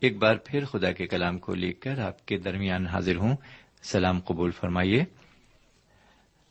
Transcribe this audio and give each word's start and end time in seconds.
ایک 0.00 0.16
بار 0.16 0.36
پھر 0.44 0.64
خدا 0.64 0.92
کے 0.92 1.06
کلام 1.06 1.38
کو 1.38 1.54
لے 1.54 1.72
کر 1.72 1.98
آپ 1.98 2.26
کے 2.26 2.38
درمیان 2.38 2.86
حاضر 2.86 3.16
ہوں۔ 3.16 3.36
سلام 3.82 4.20
قبول 4.20 4.50
فرمائیے۔ 4.50 5.04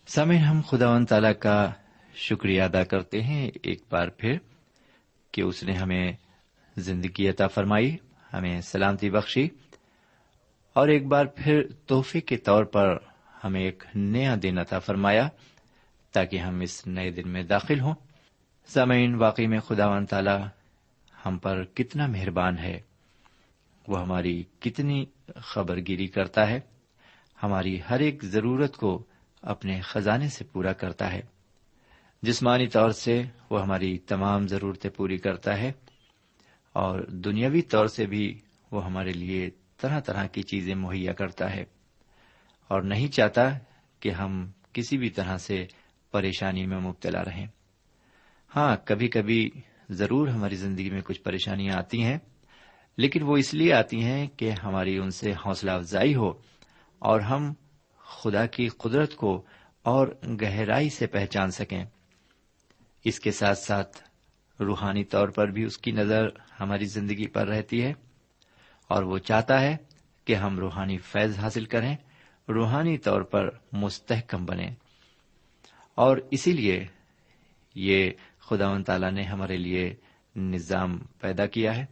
سمے 0.07 0.37
ہم 0.37 0.61
خدا 0.67 0.89
و 0.89 1.05
تعالی 1.05 1.33
کا 1.39 1.71
شکریہ 2.15 2.61
ادا 2.61 2.83
کرتے 2.83 3.21
ہیں 3.21 3.51
ایک 3.63 3.81
بار 3.89 4.07
پھر۔ 4.07 4.37
کہ 5.31 5.41
اس 5.41 5.63
نے 5.63 5.73
ہمیں 5.73 6.13
زندگی 6.77 7.29
عطا 7.29 7.47
فرمائی، 7.47 7.97
ہمیں 8.33 8.61
سلامتی 8.61 9.09
بخشی، 9.09 9.49
اور 10.73 10.87
ایک 10.87 11.05
بار 11.05 11.25
پھر 11.25 11.61
تحفے 11.87 12.21
کے 12.21 12.37
طور 12.37 12.63
پر 12.63 12.97
ہمیں 13.43 13.61
ایک 13.61 13.83
نیا 13.95 14.35
دن 14.43 14.57
عطا 14.57 14.79
فرمایا 14.79 15.29
تاکہ 16.11 16.37
ہم 16.37 16.59
اس 16.59 16.87
نئے 16.87 17.11
دن 17.11 17.29
میں 17.29 17.43
داخل 17.43 17.79
ہوں۔ 17.79 17.93
سامعین، 18.67 19.15
واقعی 19.15 19.47
میں 19.47 19.59
خدا 19.59 19.87
و 19.87 20.05
تعالی 20.05 20.43
ہم 21.25 21.37
پر 21.37 21.63
کتنا 21.63 22.07
مہربان 22.07 22.57
ہے۔ 22.57 22.79
وہ 23.87 24.01
ہماری 24.01 24.43
کتنی 24.59 25.05
خبر 25.35 25.77
گیری 25.77 26.07
کرتا 26.07 26.49
ہے۔ 26.49 26.59
ہماری 27.43 27.79
ہر 27.89 27.99
ایک 27.99 28.23
ضرورت 28.23 28.77
کو 28.77 29.03
اپنے 29.41 29.81
خزانے 29.81 30.29
سے 30.29 30.43
پورا 30.43 30.73
کرتا 30.73 31.13
ہے۔ 31.13 31.21
جسمانی 32.23 32.67
طور 32.67 32.89
سے 32.89 33.21
وہ 33.49 33.61
ہماری 33.61 33.97
تمام 33.97 34.47
ضرورتیں 34.47 34.89
پوری 34.89 35.17
کرتا 35.17 35.57
ہے 35.57 35.71
اور 36.73 36.99
دنیاوی 36.99 37.61
طور 37.61 37.85
سے 37.85 38.05
بھی 38.05 38.39
وہ 38.71 38.85
ہمارے 38.85 39.11
لیے 39.11 39.49
طرح 39.77 39.99
طرح 39.99 40.25
کی 40.25 40.43
چیزیں 40.43 40.75
مہیا 40.75 41.13
کرتا 41.13 41.55
ہے 41.55 41.63
اور 42.67 42.81
نہیں 42.81 43.07
چاہتا 43.07 43.49
کہ 43.99 44.09
ہم 44.09 44.51
کسی 44.73 44.97
بھی 44.97 45.09
طرح 45.09 45.37
سے 45.37 45.65
پریشانی 46.11 46.65
میں 46.65 46.79
مبتلا 46.79 47.23
رہیں۔ 47.23 47.47
ہاں 48.55 48.75
کبھی 48.85 49.07
کبھی 49.07 49.49
ضرور 49.89 50.27
ہماری 50.27 50.55
زندگی 50.55 50.89
میں 50.89 51.01
کچھ 51.01 51.21
پریشانیاں 51.21 51.77
آتی 51.77 52.03
ہیں، 52.03 52.17
لیکن 52.97 53.23
وہ 53.23 53.37
اس 53.37 53.53
لیے 53.53 53.73
آتی 53.73 54.03
ہیں 54.03 54.27
کہ 54.27 54.51
ہماری 54.63 54.97
ان 54.97 55.09
سے 55.09 55.31
حوصلہ 55.45 55.71
افزائی 55.71 56.15
ہو 56.15 56.29
اور 56.99 57.19
ہم 57.19 57.53
خدا 57.97 58.45
کی 58.45 58.67
قدرت 58.67 59.15
کو 59.15 59.45
اور 59.81 60.07
گہرائی 60.41 60.89
سے 60.89 61.07
پہچان 61.07 61.51
سکیں۔ 61.51 61.85
اس 63.05 63.19
کے 63.19 63.31
ساتھ 63.31 63.59
ساتھ 63.59 63.97
روحانی 64.59 65.03
طور 65.03 65.29
پر 65.29 65.47
بھی 65.47 65.63
اس 65.63 65.77
کی 65.77 65.91
نظر 65.91 66.27
ہماری 66.59 66.85
زندگی 66.85 67.27
پر 67.27 67.47
رہتی 67.47 67.81
ہے 67.83 67.93
اور 68.89 69.03
وہ 69.03 69.17
چاہتا 69.17 69.61
ہے 69.61 69.75
کہ 70.27 70.35
ہم 70.35 70.59
روحانی 70.59 70.97
فیض 70.97 71.37
حاصل 71.39 71.65
کریں، 71.65 71.95
روحانی 72.47 72.97
طور 72.97 73.21
پر 73.21 73.49
مستحکم 73.73 74.45
بنے 74.45 74.67
اور 75.97 76.17
اسی 76.31 76.51
لیے 76.51 76.85
یہ 77.75 78.11
خدا 78.39 78.69
و 78.69 78.81
تعالی 78.83 79.09
نے 79.09 79.23
ہمارے 79.23 79.57
لیے 79.57 79.93
نظام 80.35 80.97
پیدا 81.19 81.45
کیا 81.45 81.75
ہے 81.77 81.85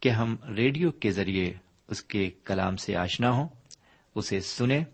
کہ 0.00 0.08
ہم 0.08 0.36
ریڈیو 0.56 0.90
کے 0.90 1.10
ذریعے 1.10 1.52
اس 1.88 2.02
کے 2.02 2.28
کلام 2.44 2.76
سے 2.76 2.96
آشنا 2.96 3.30
ہوں، 3.30 3.48
اسے 4.14 4.40
سنیں 4.40 4.84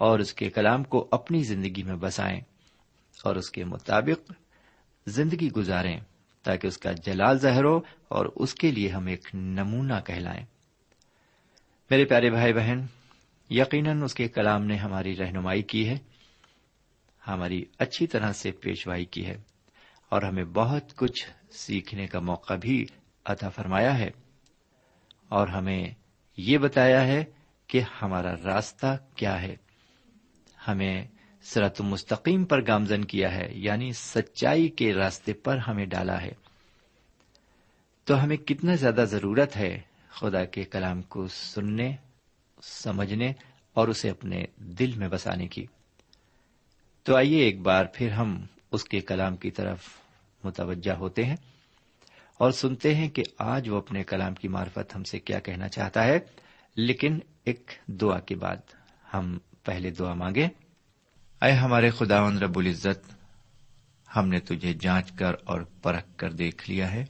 اور 0.00 0.18
اس 0.18 0.32
کے 0.34 0.50
کلام 0.50 0.84
کو 0.84 1.08
اپنی 1.10 1.42
زندگی 1.42 1.82
میں 1.82 1.96
بسائیں 1.96 2.40
اور 3.24 3.36
اس 3.36 3.50
کے 3.50 3.64
مطابق 3.64 4.32
زندگی 5.06 5.50
گزاریں 5.50 6.00
تاکہ 6.42 6.66
اس 6.66 6.78
کا 6.78 6.92
جلال 6.92 7.38
ظاہر 7.38 7.64
ہو 7.64 7.80
اور 8.08 8.26
اس 8.26 8.54
کے 8.54 8.70
لیے 8.70 8.88
ہم 8.88 9.06
ایک 9.06 9.28
نمونہ 9.34 9.92
کہلائیں۔ 10.04 10.46
میرے 11.90 12.04
پیارے 12.04 12.30
بھائی 12.30 12.52
بہن، 12.52 12.80
یقیناً 13.50 14.02
اس 14.02 14.14
کے 14.14 14.28
کلام 14.28 14.64
نے 14.64 14.76
ہماری 14.76 15.16
رہنمائی 15.16 15.62
کی 15.62 15.88
ہے، 15.88 15.98
ہماری 17.26 17.64
اچھی 17.78 18.06
طرح 18.06 18.32
سے 18.32 18.50
پیشوائی 18.50 19.04
کی 19.04 19.26
ہے 19.26 19.38
اور 20.08 20.22
ہمیں 20.22 20.44
بہت 20.44 20.96
کچھ 20.96 21.30
سیکھنے 21.50 22.06
کا 22.06 22.20
موقع 22.20 22.54
بھی 22.54 22.84
عطا 23.24 23.48
فرمایا 23.48 23.98
ہے 23.98 24.10
اور 25.28 25.48
ہمیں 25.48 25.84
یہ 26.36 26.58
بتایا 26.58 27.06
ہے 27.06 27.24
کہ 27.66 27.80
ہمارا 28.02 28.34
راستہ 28.44 28.96
کیا 29.16 29.42
ہے۔ 29.42 29.56
ہمیں 30.68 31.08
سرت 31.46 31.80
مستقیم 31.80 32.44
پر 32.44 32.66
گامزن 32.66 33.04
کیا 33.04 33.34
ہے 33.34 33.48
یعنی 33.52 33.92
سچائی 33.92 34.68
کے 34.68 34.94
راستے 34.94 35.32
پر 35.32 35.56
ہمیں 35.56 35.86
ڈالا 35.86 36.22
ہے۔ 36.22 36.32
تو 38.04 38.24
ہمیں 38.24 38.36
کتنا 38.36 38.74
زیادہ 38.74 39.04
ضرورت 39.10 39.56
ہے 39.56 39.80
خدا 40.08 40.44
کے 40.44 40.64
کلام 40.64 41.02
کو 41.02 41.28
سننے، 41.28 41.96
سمجھنے 42.62 43.32
اور 43.74 43.88
اسے 43.88 44.10
اپنے 44.10 44.44
دل 44.56 44.92
میں 44.96 45.08
بسانے 45.08 45.48
کی۔ 45.48 45.66
تو 47.02 47.16
آئیے 47.16 47.42
ایک 47.42 47.60
بار 47.60 47.84
پھر 47.92 48.10
ہم 48.10 48.46
اس 48.72 48.84
کے 48.84 49.00
کلام 49.00 49.36
کی 49.36 49.50
طرف 49.50 49.82
متوجہ 50.44 50.92
ہوتے 50.92 51.24
ہیں 51.24 51.36
اور 52.38 52.50
سنتے 52.50 52.94
ہیں 52.94 53.10
کہ 53.10 53.22
آج 53.38 53.68
وہ 53.68 53.76
اپنے 53.76 54.04
کلام 54.04 54.34
کی 54.34 54.48
معرفت 54.48 54.96
ہم 54.96 55.04
سے 55.04 55.18
کیا 55.18 55.38
کہنا 55.38 55.68
چاہتا 55.68 56.04
ہے۔ 56.04 56.18
لیکن 56.76 57.18
ایک 57.44 57.70
دعا 57.86 58.20
کے 58.20 58.34
بعد 58.34 58.56
ہم 59.14 59.38
پہلے 59.64 59.90
دعا 59.90 60.14
مانگے 60.14 60.48
اے 61.42 61.52
ہمارے 61.52 61.90
خدا 61.90 62.30
رب 62.30 62.58
العزت، 62.58 63.14
ہم 64.16 64.28
نے 64.28 64.40
تجھے 64.40 64.72
جانچ 64.72 65.12
کر 65.12 65.32
اور 65.44 65.60
پرکھ 65.60 66.06
کر 66.16 66.32
دیکھ 66.32 66.70
لیا 66.70 66.92
ہے 66.92 67.04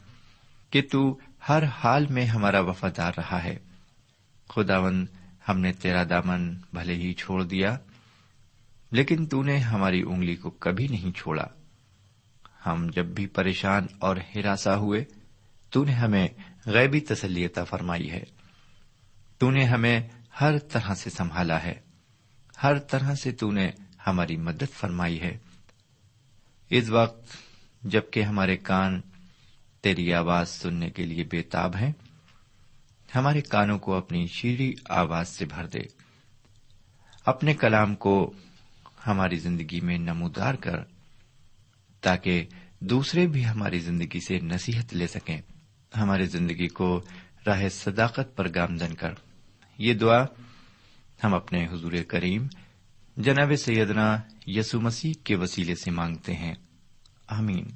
کہ 0.70 0.82
تو 0.92 1.18
ہر 1.48 1.62
حال 1.62 2.06
میں 2.06 2.26
ہمارا 2.26 2.60
وفادار 2.60 3.12
رہا 3.16 3.44
ہے۔ 3.44 3.58
خداون 4.48 5.06
ہم 5.48 5.60
نے 5.60 5.72
تیرا 5.72 6.04
دامن 6.04 6.54
بھلے 6.72 6.94
ہی 6.94 7.14
چھوڑ 7.14 7.44
دیا، 7.44 7.76
لیکن 8.90 9.26
تو 9.26 9.42
نے 9.42 9.58
ہماری 9.58 10.02
انگلی 10.02 10.36
کو 10.36 10.50
کبھی 10.50 10.86
نہیں 10.88 11.12
چھوڑا۔ 11.12 11.44
ہم 12.66 12.86
جب 12.92 13.06
بھی 13.06 13.26
پریشان 13.26 13.86
اور 13.98 14.16
ہراساں 14.16 14.76
ہوئے، 14.76 15.04
تو 15.70 15.84
نے 15.84 15.92
ہمیں 15.92 16.28
غیبی 16.66 17.00
تسلیتا 17.00 17.64
فرمائی 17.64 18.10
ہے۔ 18.10 18.24
تو 19.38 19.50
نے 19.50 19.64
ہمیں 19.64 20.00
ہر 20.40 20.58
طرح 20.58 20.94
سے 20.94 21.10
سنبھالا 21.10 21.62
ہے۔ 21.62 21.74
ہر 22.62 22.78
طرح 22.78 23.14
سے 23.14 23.32
تو 23.32 23.50
نے 23.50 23.70
ہماری 24.06 24.36
مدد 24.36 24.72
فرمائی 24.72 25.20
ہے۔ 25.20 25.38
اس 26.70 26.88
وقت 26.88 27.36
جبکہ 27.82 28.22
ہمارے 28.22 28.56
کان 28.56 29.00
تیری 29.80 30.12
آواز 30.12 30.48
سننے 30.48 30.90
کے 30.90 31.06
لیے 31.06 31.24
بےتاب 31.24 31.76
ہیں، 31.76 31.92
ہمارے 33.14 33.40
کانوں 33.40 33.78
کو 33.78 33.94
اپنی 33.94 34.26
شیریں 34.26 34.72
آواز 34.88 35.28
سے 35.28 35.44
بھر 35.44 35.66
دے۔ 35.66 35.80
اپنے 37.24 37.54
کلام 37.54 37.94
کو 37.94 38.32
ہماری 39.06 39.36
زندگی 39.36 39.80
میں 39.80 39.98
نمودار 39.98 40.54
کر، 40.54 40.76
تاکہ 42.00 42.46
دوسرے 42.80 43.26
بھی 43.26 43.46
ہماری 43.46 43.78
زندگی 43.78 44.20
سے 44.20 44.38
نصیحت 44.38 44.94
لے 44.94 45.06
سکیں۔ 45.06 45.40
ہماری 45.96 46.26
زندگی 46.26 46.68
کو 46.68 47.04
راہ 47.46 47.68
صداقت 47.68 48.36
پر 48.36 48.48
گامزن 48.54 48.94
کر۔ 48.94 49.12
یہ 49.78 49.94
دعا 49.94 50.24
ہم 51.24 51.34
اپنے 51.34 51.66
حضور 51.66 51.92
کریم 52.08 52.46
جناب 53.16 53.54
سیدنا 53.54 54.16
یسو 54.46 54.80
مسیح 54.80 55.12
کے 55.24 55.36
وسیلے 55.36 55.74
سے 55.74 55.90
مانگتے 55.90 56.34
ہیں۔ 56.34 56.54
آمین۔ 57.26 57.66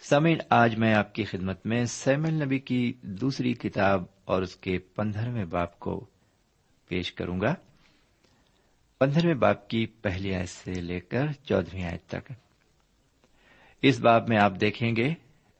سمین 0.00 0.38
آج 0.50 0.76
میں 0.76 0.94
آپ 0.94 1.14
کی 1.14 1.24
خدمت 1.24 1.66
میں 1.66 1.84
سیمل 1.84 2.34
نبی 2.34 2.58
کی 2.58 2.92
دوسری 3.02 3.54
کتاب 3.54 4.04
اور 4.24 4.42
اس 4.42 4.56
کے 4.56 4.78
پندرہویں 4.78 5.44
باپ 5.44 5.78
کو 5.78 6.06
پیش 6.88 7.12
کروں 7.12 7.40
گا۔ 7.40 7.54
پندرہویں 8.98 9.34
باپ 9.34 9.68
کی 9.68 9.86
پہلی 9.86 10.34
آیت 10.34 10.48
سے 10.48 10.72
لے 10.72 11.00
کر 11.00 11.32
چودہویں 11.32 11.84
آیت 11.84 12.06
تک۔ 12.06 12.32
اس 13.82 14.00
باب 14.00 14.28
میں 14.28 14.38
آپ 14.40 14.52
دیکھیں 14.60 14.96
گے 14.96 15.14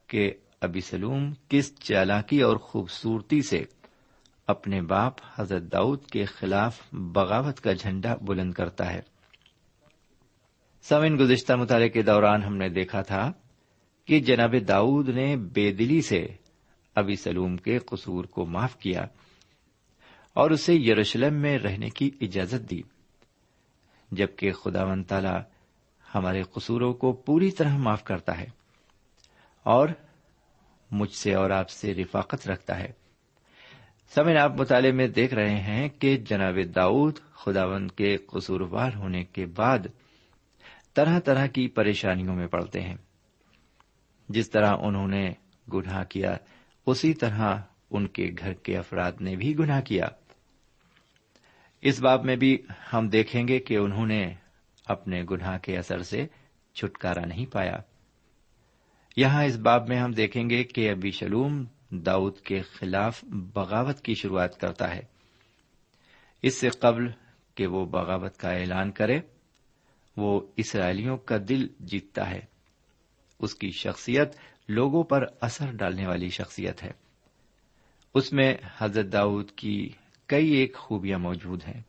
کہ 0.07 0.31
ابی 0.61 0.81
سلوم 0.81 1.33
کس 1.49 1.75
چالاکی 1.75 2.41
اور 2.41 2.57
خوبصورتی 2.57 3.41
سے 3.41 3.63
اپنے 4.47 4.81
باپ 4.81 5.13
حضرت 5.35 5.61
داؤد 5.61 6.05
کے 6.05 6.25
خلاف 6.25 6.81
بغاوت 6.91 7.59
کا 7.61 7.73
جھنڈا 7.73 8.15
بلند 8.21 8.53
کرتا 8.53 8.93
ہے۔ 8.93 9.01
سمن 10.81 11.17
گزشتہ 11.17 11.53
مطالعے 11.53 11.89
کے 11.89 12.01
دوران 12.01 12.43
ہم 12.43 12.55
نے 12.55 12.69
دیکھا 12.69 13.01
تھا 13.01 13.31
کہ 14.05 14.19
جناب 14.19 14.55
داؤد 14.67 15.09
نے 15.09 15.35
بے 15.37 15.71
دلی 15.71 16.01
سے 16.01 16.27
ابی 16.95 17.15
سلوم 17.15 17.57
کے 17.57 17.77
قصور 17.77 18.25
کو 18.25 18.45
معاف 18.45 18.77
کیا 18.77 19.01
اور 20.33 20.51
اسے 20.51 20.73
یروشلم 20.73 21.33
میں 21.33 21.59
رہنے 21.59 21.89
کی 21.89 22.11
اجازت 22.21 22.69
دی۔ 22.69 22.81
جبکہ 24.11 24.51
خدا 24.51 24.83
و 24.83 25.03
تعالی 25.07 25.37
ہمارے 26.15 26.41
قصوروں 26.41 26.93
کو 26.93 27.13
پوری 27.13 27.51
طرح 27.51 27.77
معاف 27.77 28.03
کرتا 28.03 28.37
ہے 28.37 28.45
اور 29.63 29.89
مجھ 30.91 31.13
سے 31.13 31.33
اور 31.33 31.49
آپ 31.49 31.69
سے 31.69 31.93
رفاقت 31.93 32.47
رکھتا 32.47 32.79
ہے۔ 32.79 33.06
سمن، 34.09 34.37
آپ 34.37 34.51
مطالعے 34.59 34.91
میں 34.91 35.07
دیکھ 35.07 35.33
رہے 35.33 35.61
ہیں 35.61 35.89
کہ 35.89 36.17
جناب 36.17 36.57
داؤد 36.75 37.19
خداون 37.33 37.87
کے 37.87 38.17
قصوروار 38.17 38.91
ہونے 38.95 39.23
کے 39.23 39.45
بعد 39.45 39.79
طرح 40.93 41.19
طرح 41.19 41.47
کی 41.47 41.67
پریشانیوں 41.67 42.35
میں 42.35 42.47
پڑتے 42.47 42.81
ہیں۔ 42.81 42.95
جس 44.29 44.49
طرح 44.49 44.73
انہوں 44.81 45.07
نے 45.07 45.31
گناہ 45.73 46.03
کیا، 46.03 46.37
اسی 46.85 47.13
طرح 47.13 47.61
ان 47.91 48.07
کے 48.07 48.31
گھر 48.39 48.53
کے 48.53 48.77
افراد 48.77 49.11
نے 49.19 49.35
بھی 49.35 49.57
گناہ 49.59 49.81
کیا۔ 49.81 50.05
اس 51.81 51.99
باب 51.99 52.25
میں 52.25 52.35
بھی 52.35 52.57
ہم 52.93 53.07
دیکھیں 53.07 53.47
گے 53.47 53.59
کہ 53.59 53.77
انہوں 53.77 54.05
نے 54.05 54.33
اپنے 54.85 55.23
گناہ 55.31 55.57
کے 55.57 55.77
اثر 55.77 56.01
سے 56.01 56.27
چھٹکارا 56.73 57.25
نہیں 57.25 57.45
پایا۔ 57.45 57.77
یہاں 59.17 59.43
اس 59.43 59.57
باب 59.57 59.89
میں 59.89 59.97
ہم 59.97 60.11
دیکھیں 60.11 60.49
گے 60.49 60.63
کہ 60.63 60.91
ابھی 60.91 61.11
شلوم 61.11 61.65
داؤد 61.89 62.37
کے 62.37 62.61
خلاف 62.61 63.23
بغاوت 63.23 64.01
کی 64.01 64.13
شروعات 64.13 64.59
کرتا 64.59 64.95
ہے۔ 64.95 65.01
اس 66.41 66.59
سے 66.59 66.69
قبل 66.69 67.07
کہ 67.55 67.67
وہ 67.67 67.85
بغاوت 67.85 68.37
کا 68.37 68.49
اعلان 68.49 68.91
کرے، 68.91 69.19
وہ 70.17 70.41
اسرائیلیوں 70.57 71.17
کا 71.17 71.37
دل 71.49 71.67
جیتتا 71.79 72.29
ہے۔ 72.29 72.39
اس 73.39 73.55
کی 73.55 73.71
شخصیت 73.71 74.31
لوگوں 74.69 75.03
پر 75.03 75.25
اثر 75.41 75.71
ڈالنے 75.71 76.07
والی 76.07 76.29
شخصیت 76.29 76.83
ہے۔ 76.83 76.91
اس 78.13 78.33
میں 78.33 78.53
حضرت 78.77 79.05
داؤد 79.13 79.51
کی 79.51 79.89
کئی 80.25 80.49
ایک 80.49 80.75
خوبیاں 80.75 81.19
موجود 81.19 81.63
ہیں۔ 81.67 81.81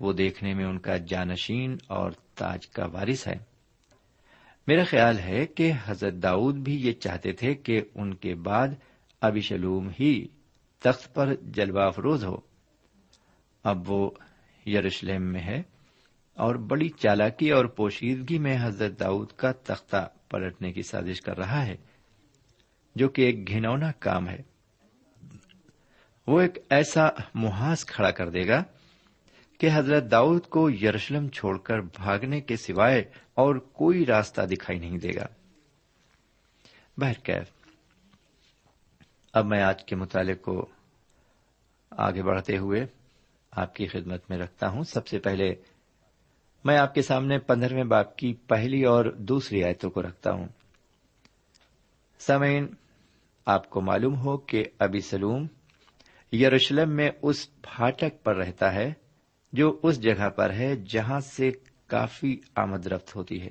وہ 0.00 0.12
دیکھنے 0.12 0.54
میں 0.54 0.64
ان 0.64 0.78
کا 0.78 0.96
جانشین 0.96 1.76
اور 1.86 2.10
تاج 2.34 2.68
کا 2.68 2.86
وارث 2.86 3.28
ہے۔ 3.28 3.38
میرا 4.66 4.84
خیال 4.84 5.18
ہے 5.18 5.46
کہ 5.46 5.72
حضرت 5.84 6.14
داؤد 6.14 6.54
بھی 6.54 6.86
یہ 6.86 6.92
چاہتے 6.92 7.32
تھے 7.32 7.54
کہ 7.54 7.80
ان 7.94 8.14
کے 8.14 8.34
بعد 8.34 8.68
ابھی 9.20 9.40
شلوم 9.40 9.88
ہی 10.00 10.26
تخت 10.78 11.14
پر 11.14 11.34
جلوہ 11.42 11.80
افروز 11.80 12.24
ہو۔ 12.24 12.36
اب 13.64 13.90
وہ 13.90 14.10
یروشلم 14.66 15.22
میں 15.22 15.40
ہے 15.40 15.62
اور 16.34 16.54
بڑی 16.54 16.88
چالاکی 16.88 17.50
اور 17.50 17.64
پوشیدگی 17.64 18.38
میں 18.38 18.56
حضرت 18.60 19.00
داؤد 19.00 19.32
کا 19.32 19.52
تختہ 19.52 20.08
پلٹنے 20.30 20.72
کی 20.72 20.82
سازش 20.82 21.20
کر 21.20 21.38
رہا 21.38 21.66
ہے، 21.66 21.76
جو 22.96 23.08
کہ 23.08 23.22
ایک 23.22 23.48
گھنونا 23.48 23.92
کام 23.92 24.28
ہے۔ 24.28 24.42
وہ 26.26 26.40
ایک 26.40 26.58
ایسا 26.70 27.08
محاذ 27.34 27.84
کھڑا 27.84 28.10
کر 28.10 28.30
دے 28.30 28.48
گا 28.48 28.64
کہ 29.58 29.68
حضرت 29.74 30.10
داؤد 30.10 30.42
کو 30.42 30.70
یروشلم 30.70 31.28
چھوڑ 31.28 31.58
کر 31.58 31.80
بھاگنے 31.80 32.40
کے 32.40 32.56
سوائے 32.56 33.04
اور 33.34 33.54
کوئی 33.54 34.06
راستہ 34.06 34.42
دکھائی 34.42 34.78
نہیں 34.78 34.98
دے 34.98 35.10
گا۔ 35.16 35.26
بہرکیف 36.98 37.57
اب 39.32 39.46
میں 39.46 39.62
آج 39.62 39.84
کے 39.84 39.96
مطالعے 39.96 40.34
کو 40.34 40.66
آگے 41.90 42.22
بڑھتے 42.22 42.58
ہوئے 42.58 42.86
آپ 43.50 43.74
کی 43.74 43.86
خدمت 43.86 44.30
میں 44.30 44.38
رکھتا 44.38 44.68
ہوں۔ 44.68 44.82
سب 44.82 45.06
سے 45.06 45.18
پہلے 45.18 45.54
میں 46.64 46.78
آپ 46.78 46.94
کے 46.94 47.02
سامنے 47.02 47.38
پندرہویں 47.38 47.84
باپ 47.84 48.16
کی 48.16 48.34
پہلی 48.34 48.84
اور 48.84 49.04
دوسری 49.04 49.64
آیتوں 49.64 49.90
کو 49.90 50.02
رکھتا 50.02 50.32
ہوں۔ 50.32 50.48
سمعین، 52.18 52.66
آپ 53.46 53.70
کو 53.70 53.80
معلوم 53.80 54.16
ہو 54.16 54.36
کہ 54.36 54.64
ابھی 54.78 55.00
سلوم 55.00 55.46
یروشلم 56.32 56.90
میں 56.90 57.10
اس 57.22 57.62
پھاٹک 57.62 58.24
پر 58.24 58.36
رہتا 58.36 58.74
ہے 58.74 58.92
جو 59.52 59.78
اس 59.82 60.02
جگہ 60.02 60.28
پر 60.28 60.50
ہے 60.50 60.76
جہاں 60.76 61.20
سے 61.20 61.50
کافی 61.86 62.40
آمد 62.54 62.86
رفت 62.86 63.16
ہوتی 63.16 63.42
ہے۔ 63.42 63.50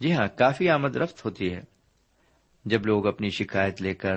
جی 0.00 0.12
ہاں 0.12 0.26
کافی 0.38 0.68
آمد 0.68 0.96
رفت 0.96 1.24
ہوتی 1.24 1.54
ہے۔ 1.54 1.71
جب 2.64 2.86
لوگ 2.86 3.06
اپنی 3.06 3.30
شکایت 3.30 3.82
لے 3.82 3.94
کر 3.94 4.14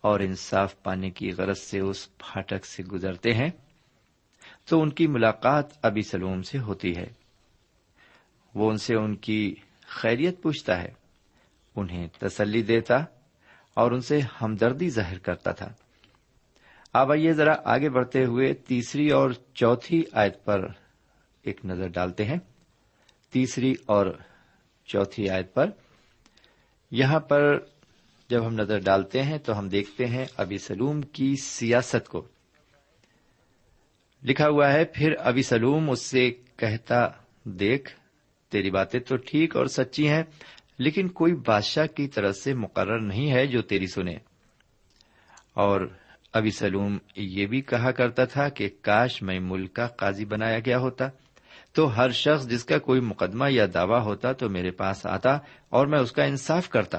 اور 0.00 0.20
انصاف 0.20 0.82
پانے 0.82 1.10
کی 1.10 1.32
غرض 1.32 1.58
سے 1.58 1.80
اس 1.80 2.18
پھاٹک 2.18 2.66
سے 2.66 2.82
گزرتے 2.82 3.34
ہیں، 3.34 3.50
تو 4.64 4.82
ان 4.82 4.90
کی 4.90 5.06
ملاقات 5.06 5.66
ابھی 5.82 6.02
سلوم 6.02 6.42
سے 6.42 6.58
ہوتی 6.58 6.96
ہے۔ 6.96 7.06
وہ 8.54 8.70
ان 8.70 8.76
سے 8.76 8.94
ان 8.94 9.16
کی 9.16 9.54
خیریت 9.86 10.42
پوچھتا 10.42 10.82
ہے، 10.82 10.92
انہیں 11.76 12.08
تسلی 12.18 12.62
دیتا 12.62 13.04
اور 13.74 13.92
ان 13.92 14.00
سے 14.00 14.20
ہمدردی 14.42 14.90
ظاہر 14.90 15.18
کرتا 15.18 15.50
تھا۔ 15.50 15.72
اب 16.92 17.12
آئیے 17.12 17.32
ذرا 17.32 17.54
آگے 17.64 17.88
بڑھتے 17.88 18.24
ہوئے 18.24 18.54
تیسری 18.54 19.10
اور 19.10 19.30
چوتھی 19.54 20.02
آیت 20.12 20.44
پر 20.44 20.68
ایک 21.42 21.64
نظر 21.64 21.88
ڈالتے 21.88 22.24
ہیں۔ 22.24 22.38
تیسری 23.30 23.74
اور 23.86 24.06
چوتھی 24.86 25.30
آیت 25.30 25.54
پر 25.54 25.70
یہاں 26.90 27.20
پر 27.20 27.58
جب 28.30 28.46
ہم 28.46 28.54
نظر 28.54 28.78
ڈالتے 28.78 29.22
ہیں 29.22 29.38
تو 29.38 29.58
ہم 29.58 29.68
دیکھتے 29.68 30.06
ہیں 30.06 30.24
ابھی 30.36 30.58
سلوم 30.58 31.00
کی 31.00 31.34
سیاست 31.42 32.08
کو۔ 32.08 32.28
لکھا 34.22 34.48
ہوا 34.48 34.72
ہے، 34.72 34.84
پھر 34.84 35.12
ابھی 35.18 35.42
سلوم 35.42 35.90
اس 35.90 36.02
سے 36.02 36.30
کہتا، 36.56 37.08
دیکھ، 37.44 37.90
تیری 38.50 38.70
باتیں 38.70 39.00
تو 39.00 39.16
ٹھیک 39.16 39.56
اور 39.56 39.66
سچی 39.66 40.08
ہیں، 40.08 40.22
لیکن 40.78 41.08
کوئی 41.08 41.34
بادشاہ 41.34 41.86
کی 41.86 42.08
طرف 42.08 42.36
سے 42.36 42.54
مقرر 42.54 43.00
نہیں 43.00 43.32
ہے 43.32 43.46
جو 43.46 43.62
تیری 43.62 43.86
سنے۔ 43.86 44.14
اور 45.54 45.80
ابھی 46.32 46.50
سلوم 46.50 46.98
یہ 47.16 47.46
بھی 47.46 47.60
کہا 47.60 47.90
کرتا 47.90 48.24
تھا 48.24 48.48
کہ 48.48 48.68
کاش 48.82 49.22
میں 49.22 49.40
ملک 49.40 49.72
کا 49.72 49.86
قاضی 49.86 50.24
بنایا 50.24 50.58
گیا 50.58 50.78
ہوتا۔ 50.78 51.08
تو 51.72 51.96
ہر 51.96 52.10
شخص 52.10 52.48
جس 52.48 52.64
کا 52.64 52.78
کوئی 52.78 53.00
مقدمہ 53.00 53.44
یا 53.50 53.66
دعویٰ 53.74 54.00
ہوتا 54.00 54.32
تو 54.32 54.48
میرے 54.48 54.70
پاس 54.70 55.06
آتا 55.06 55.38
اور 55.68 55.86
میں 55.86 55.98
اس 55.98 56.12
کا 56.12 56.24
انصاف 56.24 56.68
کرتا۔ 56.68 56.98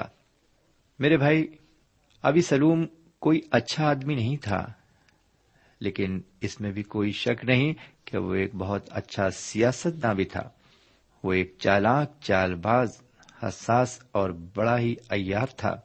میرے 0.98 1.16
بھائی، 1.16 1.46
ابھی 2.22 2.42
سلوم 2.42 2.86
کوئی 3.18 3.40
اچھا 3.50 3.88
آدمی 3.88 4.14
نہیں 4.14 4.36
تھا، 4.36 4.72
لیکن 5.80 6.20
اس 6.40 6.60
میں 6.60 6.72
بھی 6.72 6.82
کوئی 6.82 7.12
شک 7.12 7.44
نہیں 7.44 7.74
کہ 8.04 8.18
وہ 8.18 8.34
ایک 8.34 8.54
بہت 8.54 8.82
اچھا 8.90 9.30
سیاست 9.30 10.02
داں 10.02 10.14
بھی 10.14 10.24
تھا۔ 10.24 10.48
وہ 11.24 11.32
ایک 11.32 11.54
چالاک 11.58 12.12
چال 12.20 12.54
باز 12.54 13.02
حساس 13.42 14.00
اور 14.12 14.30
بڑا 14.30 14.78
ہی 14.78 14.94
ایار 15.10 15.46
تھا۔ 15.56 15.76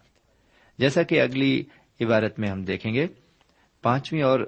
جیسا 0.77 1.03
کہ 1.03 1.21
اگلی 1.21 1.63
عبارت 2.01 2.39
میں 2.39 2.49
ہم 2.49 2.63
دیکھیں 2.63 2.93
گے، 2.93 3.07
پانچویں 3.81 4.21
اور 4.21 4.39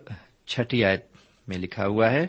چھٹی 0.46 0.86
آیت 0.86 1.05
میں 1.48 1.58
لکھا 1.58 1.86
ہوا 1.86 2.12
ہے 2.12 2.27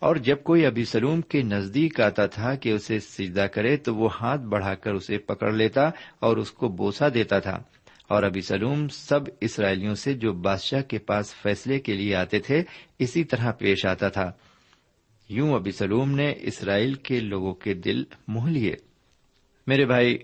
اور 0.00 0.16
جب 0.16 0.42
کوئی 0.42 0.66
ابھی 0.66 0.84
سلوم 0.84 1.20
کے 1.20 1.42
نزدیک 1.42 2.00
آتا 2.00 2.26
تھا 2.26 2.54
کہ 2.54 2.72
اسے 2.72 3.00
سجدہ 3.00 3.40
کرے 3.40 3.76
تو 3.76 3.94
وہ 3.94 4.08
ہاتھ 4.20 4.40
بڑھا 4.40 4.74
کر 4.74 4.94
اسے 4.94 5.18
پکڑ 5.18 5.52
لیتا 5.52 5.90
اور 6.18 6.36
اس 6.36 6.50
کو 6.50 6.68
بوسا 6.68 7.06
دیتا 7.14 7.38
تھا۔ 7.38 7.62
اور 8.08 8.22
ابھی 8.22 8.40
سلوم 8.40 8.88
سب 8.88 9.20
اسرائیلیوں 9.40 9.94
سے 9.94 10.14
جو 10.14 10.32
بادشاہ 10.32 10.82
کے 10.82 10.98
پاس 10.98 11.34
فیصلے 11.34 11.80
کے 11.80 11.94
لیے 11.94 12.14
آتے 12.14 12.38
تھے، 12.38 12.62
اسی 12.98 13.24
طرح 13.24 13.52
پیش 13.52 13.86
آتا 13.86 14.08
تھا۔ 14.08 14.32
یوں 15.28 15.54
ابھی 15.54 15.72
سلوم 15.72 16.10
نے 16.10 16.34
اسرائیل 16.40 16.94
کے 16.94 17.20
لوگوں 17.20 17.54
کے 17.54 17.74
دل 17.74 18.04
موہ 18.28 18.48
لیے۔ 18.48 18.74
میرے 19.66 19.86
بھائی، 19.86 20.18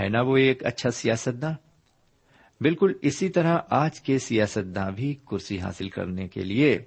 ہے 0.00 0.08
نا 0.08 0.20
وہ 0.20 0.36
ایک 0.36 0.66
اچھا 0.66 0.90
سیاست 0.90 1.42
داں 1.42 1.52
بالکل 2.60 2.92
اسی 3.02 3.28
طرح 3.28 3.58
آج 3.70 4.00
کے 4.00 4.18
سیاست 4.18 4.74
داں 4.74 4.90
بھی 4.90 5.14
کرسی 5.30 5.60
حاصل 5.60 5.88
کرنے 5.88 6.28
کے 6.28 6.40
لیے 6.40 6.78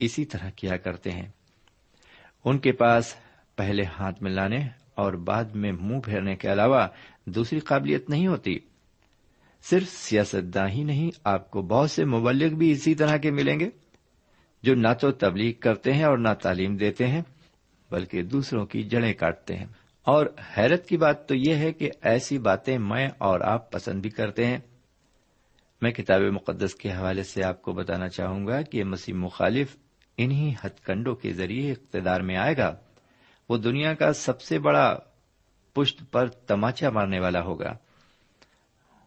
اسی 0.00 0.24
طرح 0.24 0.50
کیا 0.56 0.76
کرتے 0.76 1.10
ہیں۔ 1.10 1.28
ان 2.44 2.58
کے 2.58 2.72
پاس 2.72 3.14
پہلے 3.56 3.82
ہاتھ 3.98 4.22
ملانے 4.22 4.58
اور 4.94 5.12
بعد 5.12 5.44
میں 5.44 5.72
منہ 5.72 6.00
پھیرنے 6.00 6.36
کے 6.36 6.52
علاوہ 6.52 6.86
دوسری 7.26 7.58
قابلیت 7.58 8.10
نہیں 8.10 8.26
ہوتی۔ 8.26 8.58
صرف 9.62 9.88
سیاست 9.88 10.54
داں 10.54 10.68
ہی 10.68 10.84
نہیں، 10.84 11.10
آپ 11.24 11.50
کو 11.50 11.62
بہت 11.62 11.90
سے 11.90 12.04
مبلک 12.04 12.52
بھی 12.52 12.70
اسی 12.70 12.94
طرح 12.94 13.16
کے 13.16 13.30
ملیں 13.30 13.60
گے 13.60 13.70
جو 14.62 14.74
نہ 14.74 14.88
تو 15.00 15.10
تبلیغ 15.10 15.52
کرتے 15.60 15.92
ہیں 15.92 16.04
اور 16.04 16.18
نہ 16.18 16.28
تعلیم 16.42 16.76
دیتے 16.76 17.06
ہیں، 17.06 17.22
بلکہ 17.90 18.22
دوسروں 18.22 18.66
کی 18.66 18.82
جڑیں 18.82 19.12
کاٹتے 19.12 19.56
ہیں۔ 19.56 19.66
اور 20.02 20.26
حیرت 20.58 20.86
کی 20.86 20.96
بات 20.96 21.28
تو 21.28 21.34
یہ 21.34 21.54
ہے 21.54 21.72
کہ 21.72 21.90
ایسی 22.02 22.38
باتیں 22.38 22.78
میں 22.78 23.08
اور 23.18 23.40
آپ 23.40 23.72
پسند 23.72 24.02
بھی 24.02 24.10
کرتے 24.10 24.46
ہیں۔ 24.46 24.58
میں 25.82 25.90
کتاب 25.90 26.20
مقدس 26.20 26.74
کے 26.74 26.92
حوالے 26.92 27.22
سے 27.22 27.44
آپ 27.44 27.62
کو 27.62 27.72
بتانا 27.72 28.08
چاہوں 28.08 28.46
گا 28.46 28.62
کہ 28.62 28.84
مسیح 28.84 29.14
مخالف 29.14 29.76
انہی 30.16 30.54
ہتھ 30.64 30.80
کنڈوں 30.80 31.14
کے 31.14 31.32
ذریعے 31.32 31.72
اقتدار 31.72 32.20
میں 32.20 32.36
آئے 32.36 32.56
گا، 32.56 32.76
وہ 33.48 33.56
دنیا 33.56 33.94
کا 33.94 34.12
سب 34.12 34.40
سے 34.40 34.58
بڑا 34.58 34.98
پشت 35.74 36.02
پر 36.10 36.28
تماچا 36.28 36.90
مارنے 36.90 37.20
والا 37.20 37.40
ہوگا۔ 37.40 37.72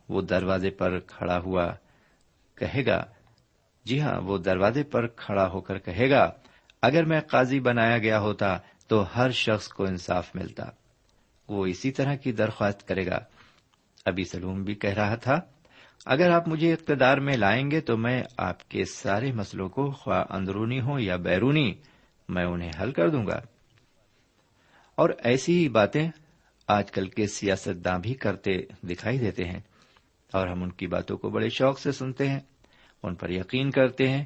وہ 0.10 0.22
دروازے 0.22 0.70
پر 0.70 1.00
کھڑا 1.00 1.38
ہوا 1.38 1.74
کہے 2.56 2.86
گا 2.86 3.04
جی 3.86 4.02
ہاں 4.02 4.22
وہ 4.22 4.38
دروازے 4.38 4.84
پر 4.84 5.08
کھڑا 5.08 5.50
ہو 5.50 5.62
کر 5.62 5.80
کہے 5.80 6.10
گا، 6.10 6.32
اگر 6.82 7.06
میں 7.06 7.22
قاضی 7.22 7.60
بنایا 7.60 7.98
گیا 7.98 8.20
ہوتا 8.20 8.58
تو 8.88 9.06
ہر 9.16 9.32
شخص 9.32 9.68
کو 9.68 9.86
انصاف 9.86 10.36
ملتا۔ 10.36 10.64
وہ 11.48 11.66
اسی 11.66 11.92
طرح 11.92 12.16
کی 12.16 12.32
درخواست 12.32 12.88
کرے 12.88 13.06
گا۔ 13.06 13.20
ابھی 14.06 14.24
سلوم 14.24 14.64
بھی 14.64 14.76
کہہ 14.76 14.94
رہا 14.94 15.16
تھا۔ 15.16 15.40
اگر 16.06 16.32
آپ 16.32 16.48
مجھے 16.48 16.74
اقتدار 16.74 17.18
میں 17.18 17.38
لائیں 17.38 17.72
گے 17.72 17.82
تو 17.82 17.98
میں 17.98 18.24
آپ 18.38 18.70
کے 18.70 18.86
سارے 18.86 19.32
مسلوں 19.32 19.70
کو 19.70 19.92
خواہ 19.92 20.24
اندرونی 20.30 20.82
ہو 20.82 21.00
یا 21.00 21.16
بیرونی، 21.16 21.74
میں 22.30 22.46
انہیں 22.46 22.72
حل 22.82 22.92
کر 22.92 23.10
دوں 23.10 23.26
گا۔ 23.28 23.42
اور 24.96 25.10
ایسی 25.24 25.58
ہی 25.58 25.70
باتیں 25.70 26.10
آج 26.68 26.92
کل 26.92 27.08
کے 27.08 27.28
سیاست 27.28 27.86
داں 27.86 28.00
بھی 28.00 28.14
کرتے 28.14 28.58
دکھائی 28.84 29.18
دیتے 29.18 29.44
ہیں 29.44 29.60
اور 30.34 30.48
ہم 30.48 30.64
ان 30.64 30.72
کی 30.72 30.88
باتوں 30.88 31.18
کو 31.18 31.30
بڑے 31.30 31.50
شوق 31.50 31.80
سے 31.80 31.92
سنتے 31.92 32.30
ہیں، 32.30 32.40
ان 33.04 33.16
پر 33.16 33.30
یقین 33.30 33.72
کرتے 33.72 34.10
ہیں، 34.10 34.26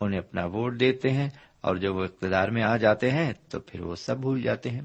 انہیں 0.00 0.20
اپنا 0.20 0.44
ووٹ 0.44 0.80
دیتے 0.80 1.10
ہیں 1.10 1.28
اور 1.60 1.76
جب 1.76 1.96
وہ 1.96 2.04
اقتدار 2.04 2.48
میں 2.48 2.62
آ 2.62 2.76
جاتے 2.76 3.10
ہیں 3.10 3.32
تو 3.48 3.60
پھر 3.60 3.80
وہ 3.80 3.94
سب 3.94 4.18
بھول 4.18 4.42
جاتے 4.42 4.70
ہیں۔ 4.70 4.82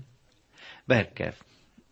بہرکیف، 0.87 1.43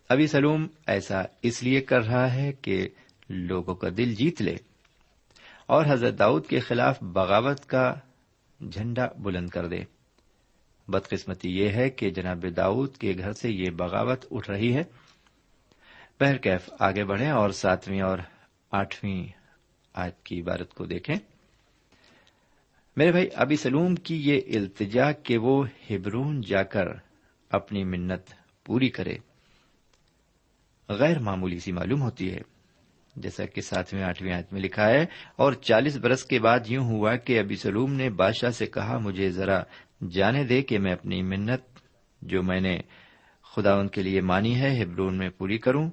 ابھی 0.09 0.27
سلوم 0.27 0.67
ایسا 0.87 1.21
اس 1.41 1.63
لیے 1.63 1.81
کر 1.81 2.01
رہا 2.01 2.33
ہے 2.33 2.51
کہ 2.51 2.89
لوگوں 3.29 3.75
کا 3.75 3.89
دل 3.97 4.15
جیت 4.15 4.41
لے۔ 4.41 4.55
اور 5.65 5.85
حضرت 5.89 6.19
داؤد 6.19 6.45
کے 6.45 6.59
خلاف 6.59 7.03
بغاوت 7.03 7.65
کا 7.65 7.95
جھنڈا 8.71 9.07
بلند 9.17 9.49
کر 9.49 9.67
دے۔ 9.67 9.79
بدقسمتی 10.87 11.57
یہ 11.59 11.69
ہے 11.69 11.89
کہ 11.89 12.09
جناب 12.09 12.45
داؤد 12.57 12.97
کے 12.97 13.13
گھر 13.17 13.33
سے 13.33 13.49
یہ 13.49 13.69
بغاوت 13.69 14.25
اٹھ 14.31 14.49
رہی 14.49 14.75
ہے۔ 14.75 14.83
بہرکیف 16.19 16.69
آگے 16.79 17.03
بڑھیں 17.03 17.29
اور 17.29 17.49
ساتویں 17.49 18.01
اور 18.01 18.17
آٹھویں 18.71 19.27
آج 19.93 20.11
کی 20.23 20.41
عبارت 20.41 20.73
کو 20.73 20.85
دیکھیں۔ 20.85 21.15
میرے 22.95 23.11
بھائی، 23.11 23.29
ابی 23.35 23.55
سلوم 23.55 23.95
کی 23.95 24.29
یہ 24.29 24.41
التجا 24.59 25.11
کہ 25.11 25.37
وہ 25.37 25.65
ہبرون 25.89 26.41
جا 26.41 26.63
کر 26.63 26.85
اپنی 27.49 27.83
منت 27.83 28.21
پوری 28.65 28.89
کرے۔ 28.89 29.17
غیر 30.89 31.19
معمولی 31.19 31.59
سی 31.59 31.71
معلوم 31.71 32.01
ہوتی 32.01 32.31
ہے۔ 32.33 32.56
جیسا 33.17 33.45
کہ 33.45 33.61
ساتویں 33.61 34.03
آٹھویں 34.03 34.33
آیت 34.33 34.53
میں 34.53 34.61
لکھا 34.61 34.89
ہے، 34.89 35.05
اور 35.35 35.53
چالیس 35.53 35.97
برس 35.97 36.23
کے 36.23 36.39
بعد 36.39 36.59
یوں 36.67 36.85
ہوا 36.85 37.15
کہ 37.15 37.39
ابی 37.39 37.55
سلوم 37.55 37.93
نے 37.93 38.09
بادشاہ 38.09 38.49
سے 38.49 38.65
کہا، 38.65 38.97
مجھے 38.97 39.29
ذرا 39.29 39.63
جانے 40.11 40.43
دے 40.43 40.61
کہ 40.61 40.79
میں 40.79 40.91
اپنی 40.91 41.21
منت 41.21 41.79
جو 42.21 42.43
میں 42.43 42.59
نے 42.59 42.81
خدا 43.55 43.73
ان 43.73 43.87
کے 43.87 44.01
لیے 44.01 44.21
مانی 44.21 44.61
ہے 44.61 44.83
ہبرون 44.83 45.17
میں 45.17 45.29
پوری 45.29 45.57
کروں۔ 45.57 45.89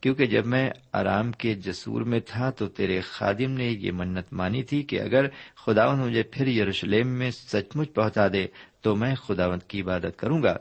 کیونکہ 0.00 0.26
جب 0.26 0.46
میں 0.46 0.70
آرام 0.92 1.32
کے 1.32 1.54
جسور 1.54 2.02
میں 2.02 2.20
تھا 2.20 2.50
تو 2.50 2.66
تیرے 2.66 3.00
خادم 3.00 3.50
نے 3.52 3.64
یہ 3.64 3.92
منت 3.92 4.32
مانی 4.32 4.62
تھی 4.62 4.82
کہ 4.82 5.00
اگر 5.00 5.26
خداون 5.66 5.98
مجھے 5.98 6.22
پھر 6.22 6.46
یروشلم 6.46 7.08
میں 7.08 7.30
سچ 7.30 7.76
مچ 7.76 7.94
پہنچا 7.94 8.28
دے 8.28 8.46
تو 8.80 8.96
میں 8.96 9.14
خداوند 9.14 9.62
کی 9.62 9.80
عبادت 9.80 10.18
کروں 10.18 10.42
گا۔ 10.42 10.56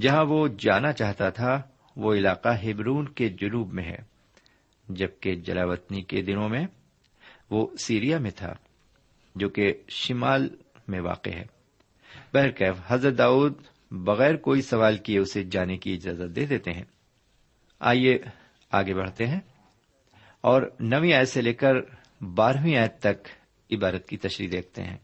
جہاں 0.00 0.24
وہ 0.24 0.48
جانا 0.58 0.92
چاہتا 0.92 1.30
تھا، 1.30 1.62
وہ 1.96 2.14
علاقہ 2.14 2.48
ہبرون 2.48 3.08
کے 3.08 3.28
جنوب 3.28 3.72
میں 3.72 3.84
ہے۔ 3.84 4.17
جبکہ 4.88 5.34
جلاوطنی 5.34 6.02
کے 6.02 6.22
دنوں 6.22 6.48
میں 6.48 6.66
وہ 7.50 7.66
سیریا 7.78 8.18
میں 8.18 8.30
تھا، 8.30 8.54
جو 9.34 9.48
کہ 9.48 9.74
شمال 9.88 10.48
میں 10.88 11.00
واقع 11.00 11.30
ہے۔ 11.30 11.44
بہرکیف، 12.34 12.80
حضرت 12.86 13.18
داؤد 13.18 13.54
بغیر 13.90 14.36
کوئی 14.36 14.62
سوال 14.62 14.96
کیے 14.96 15.18
اسے 15.18 15.42
جانے 15.42 15.76
کی 15.76 15.94
اجازت 15.94 16.36
دے 16.36 16.46
دیتے 16.46 16.72
ہیں۔ 16.72 16.84
آئیے 17.80 18.18
آگے 18.70 18.94
بڑھتے 18.94 19.26
ہیں۔ 19.26 19.40
اور 20.40 20.62
نویں 20.80 21.12
آیت 21.12 21.28
سے 21.28 21.42
لے 21.42 21.54
کر 21.54 21.74
بارہویں 22.20 22.76
آیت 22.76 22.98
تک 22.98 23.28
عبارت 23.70 24.08
کی 24.08 24.16
تشریح 24.16 24.48
دیکھتے 24.52 24.82
ہیں۔ 24.82 24.96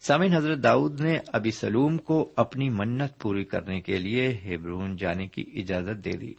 سامعین، 0.00 0.34
حضرت 0.34 0.58
داؤد 0.62 1.00
نے 1.00 1.18
ابی 1.26 1.50
سلوم 1.50 1.98
کو 1.98 2.32
اپنی 2.36 2.70
منت 2.70 3.18
پوری 3.18 3.44
کرنے 3.44 3.80
کے 3.80 3.96
لیے 3.96 4.38
ہیبرون 4.44 4.96
جانے 4.96 5.26
کی 5.26 5.44
اجازت 5.54 6.04
دے 6.04 6.10
دی۔ 6.10 6.34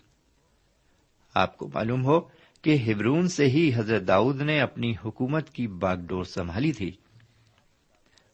آپ 1.35 1.57
کو 1.57 1.69
معلوم 1.73 2.05
ہو 2.05 2.19
کہ 2.61 2.77
ہبرون 2.87 3.27
سے 3.27 3.45
ہی 3.45 3.71
حضرت 3.75 4.07
داؤد 4.07 4.41
نے 4.41 4.59
اپنی 4.59 4.93
حکومت 5.05 5.49
کی 5.49 5.67
باغ 5.67 5.95
ڈور 5.95 6.23
سنبھالی 6.23 6.71
تھی۔ 6.71 6.91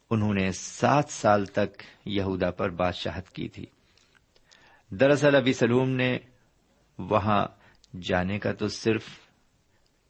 انہوں 0.09 0.33
نے 0.33 0.51
سات 0.51 1.09
سال 1.09 1.45
تک 1.45 1.83
یہودا 2.05 2.51
پر 2.51 2.69
بادشاہت 2.69 3.29
کی 3.29 3.47
تھی۔ 3.47 3.65
دراصل 4.89 5.35
ابھی 5.35 5.53
سلوم 5.53 5.89
نے 5.89 6.17
وہاں 6.99 7.47
جانے 8.01 8.39
کا 8.39 8.53
تو 8.53 8.67
صرف 8.67 9.03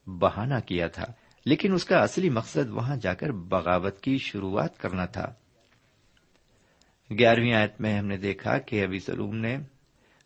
بہانہ 0.07 0.59
کیا 0.65 0.87
تھا، 0.87 1.05
لیکن 1.45 1.73
اس 1.73 1.85
کا 1.85 1.97
اصلی 1.97 2.29
مقصد 2.29 2.69
وہاں 2.69 2.95
جا 2.95 3.13
کر 3.13 3.31
بغاوت 3.31 4.01
کی 4.01 4.17
شروعات 4.17 4.79
کرنا 4.79 5.05
تھا۔ 5.05 5.33
گیارہویں 7.19 7.53
آیت 7.53 7.81
میں 7.81 7.99
ہم 7.99 8.05
نے 8.05 8.17
دیکھا 8.17 8.57
کہ 8.57 8.83
ابھی 8.83 8.99
سلوم 8.99 9.35
نے 9.35 9.57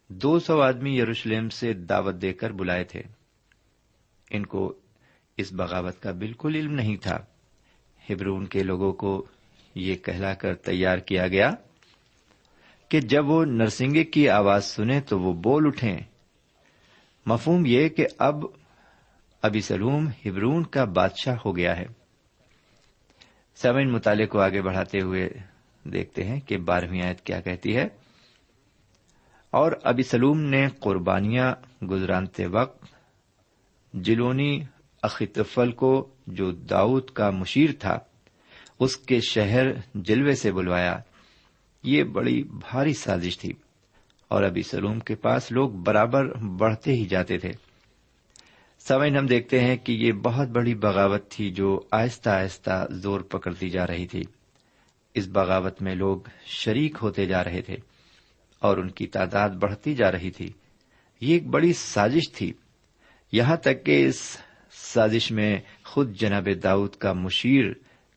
دو 0.08 0.39
سو 0.39 0.62
آدمی 0.62 1.00
یروشلم 1.00 1.50
سے 1.50 1.74
دعوت 1.74 2.15
دے 2.15 2.34
کر 2.34 2.52
بلائے 2.52 2.84
تھے۔ 2.84 3.02
ان 4.32 4.46
کو 4.46 4.74
اس 5.38 5.54
بغاوت 5.54 6.02
کا 6.02 6.12
بالکل 6.12 6.56
علم 6.56 6.74
نہیں 6.74 6.96
تھا۔ 6.96 7.18
ہبرون 8.10 8.46
کے 8.46 8.63
لوگوں 8.63 8.94
کو 8.94 9.26
یہ 9.76 9.96
کہلا 9.96 10.34
کر 10.34 10.56
تیار 10.56 10.98
کیا 10.98 11.28
گیا 11.28 11.52
کہ 12.89 13.02
جب 13.02 13.30
وہ 13.30 13.46
نرسنگے 13.46 14.04
کی 14.04 14.30
آواز 14.30 14.65
سنے 14.65 15.02
تو 15.02 15.20
وہ 15.20 15.34
بول 15.34 15.68
اٹھیں۔ 15.68 15.98
مفہوم 17.26 17.63
یہ 17.65 17.89
کہ 17.89 18.08
اب 18.18 18.46
ابھی 19.41 19.62
سلوم 19.62 20.08
ہبرون 20.26 20.63
کا 20.63 20.86
بادشاہ 20.86 21.36
ہو 21.46 21.58
گیا 21.58 21.78
ہے۔ 21.78 21.86
سمن 23.56 23.91
مطالعے 23.91 24.26
کو 24.26 24.39
آگے 24.39 24.62
بڑھاتے 24.62 25.02
ہوئے 25.02 25.30
دیکھتے 25.84 26.24
ہیں 26.24 26.39
کہ 26.39 26.58
بارہویں 26.58 27.02
آیت 27.02 27.22
کیا 27.22 27.41
کہتی 27.41 27.76
ہے۔ 27.76 27.88
اور 29.56 29.72
ابی 29.84 30.04
سلوم 30.04 30.41
نے 30.41 30.68
قربانیاں 30.80 31.54
گزرانتے 31.86 32.46
وقت 32.46 32.86
جلونی 33.94 34.62
اختفل 35.04 35.72
کو 35.72 36.10
جو 36.28 36.52
داؤد 36.52 37.06
کا 37.06 37.30
مشیر 37.30 37.70
تھا، 37.80 38.00
اس 38.80 38.98
کے 38.98 39.20
شہر 39.30 39.65
جلوے 39.96 40.36
سے 40.36 40.52
بلوایا۔ 40.52 40.98
یہ 41.84 42.04
بڑی 42.04 42.44
بھاری 42.44 42.94
سازش 42.94 43.38
تھی 43.38 43.54
اور 44.28 44.44
ابھی 44.44 44.62
سلوم 44.62 45.00
کے 45.00 45.15
پاس 45.15 45.52
لوگ 45.52 45.70
برابر 45.70 46.26
بڑھتے 46.34 46.94
ہی 46.94 47.06
جاتے 47.06 47.38
تھے۔ 47.38 47.52
سوئن 48.80 49.18
ہم 49.18 49.26
دیکھتے 49.26 49.60
ہیں 49.60 49.78
کہ 49.78 49.91
یہ 49.91 50.12
بہت 50.12 50.48
بڑی 50.48 50.74
بغاوت 50.74 51.30
تھی 51.30 51.52
جو 51.52 51.80
آہستہ 51.91 52.30
آہستہ 52.30 52.88
زور 52.89 53.22
پکڑتی 53.22 53.70
جا 53.70 53.88
رہی 53.88 54.08
تھی۔ 54.08 54.24
اس 55.13 55.28
بغاوت 55.28 55.82
میں 55.82 55.96
لوگ 55.96 56.18
شریک 56.46 56.98
ہوتے 57.02 57.26
جا 57.26 57.44
رہے 57.44 57.62
تھے۔ 57.62 57.78
اور 58.65 58.78
ان 58.78 58.91
کی 58.91 59.08
تعداد 59.08 59.49
بڑھتی 59.49 59.95
جا 59.95 60.12
رہی 60.12 60.32
تھی۔ 60.32 60.54
یہ 61.21 61.34
ایک 61.34 61.47
بڑی 61.47 61.73
سازش 61.73 62.32
تھی۔ 62.32 62.54
یہاں 63.32 63.56
تک 63.56 63.86
کہ 63.86 64.08
اس 64.08 64.38
سازش 64.71 65.32
میں 65.32 65.60
خود 65.86 66.15
جناب 66.15 66.47
داؤد 66.63 66.95
کا 66.95 67.13
مشیر 67.13 67.65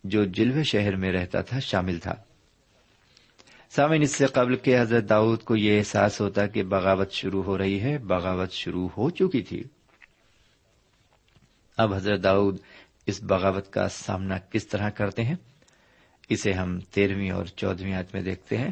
جو 0.05 0.25
جلوے 0.25 0.63
شہر 0.63 0.97
میں 0.97 1.13
رہتا 1.13 1.41
تھا 1.41 1.59
شامل 1.59 1.99
تھا۔ 1.99 2.15
سامن 3.71 4.03
اس 4.03 4.15
سے 4.15 4.27
قبل 4.27 4.57
کے 4.57 4.81
حضرت 4.81 5.09
داؤد 5.09 5.43
کو 5.43 5.57
یہ 5.57 5.79
احساس 5.79 6.21
ہوتا 6.21 6.47
کہ 6.47 6.63
بغاوت 6.63 7.13
شروع 7.13 7.43
ہو 7.43 7.59
رہی 7.59 7.81
ہے، 7.81 7.99
بغاوت 7.99 8.53
شروع 8.53 8.89
ہو 8.97 9.11
چکی 9.11 9.43
تھی۔ 9.43 9.65
اب 11.77 11.95
حضرت 11.95 12.25
داؤد 12.25 12.59
اس 13.07 13.23
بغاوت 13.23 13.73
کا 13.73 13.89
سامنا 13.89 14.39
کس 14.39 14.67
طرح 14.67 14.89
کرتے 14.89 15.25
ہیں؟ 15.25 15.37
اسے 16.29 16.53
ہم 16.53 16.81
تیرہویں 16.81 17.31
اور 17.31 17.45
چودہویں 17.45 17.95
آج 17.95 18.07
میں 18.15 18.23
دیکھتے 18.23 18.59
ہیں۔ 18.59 18.71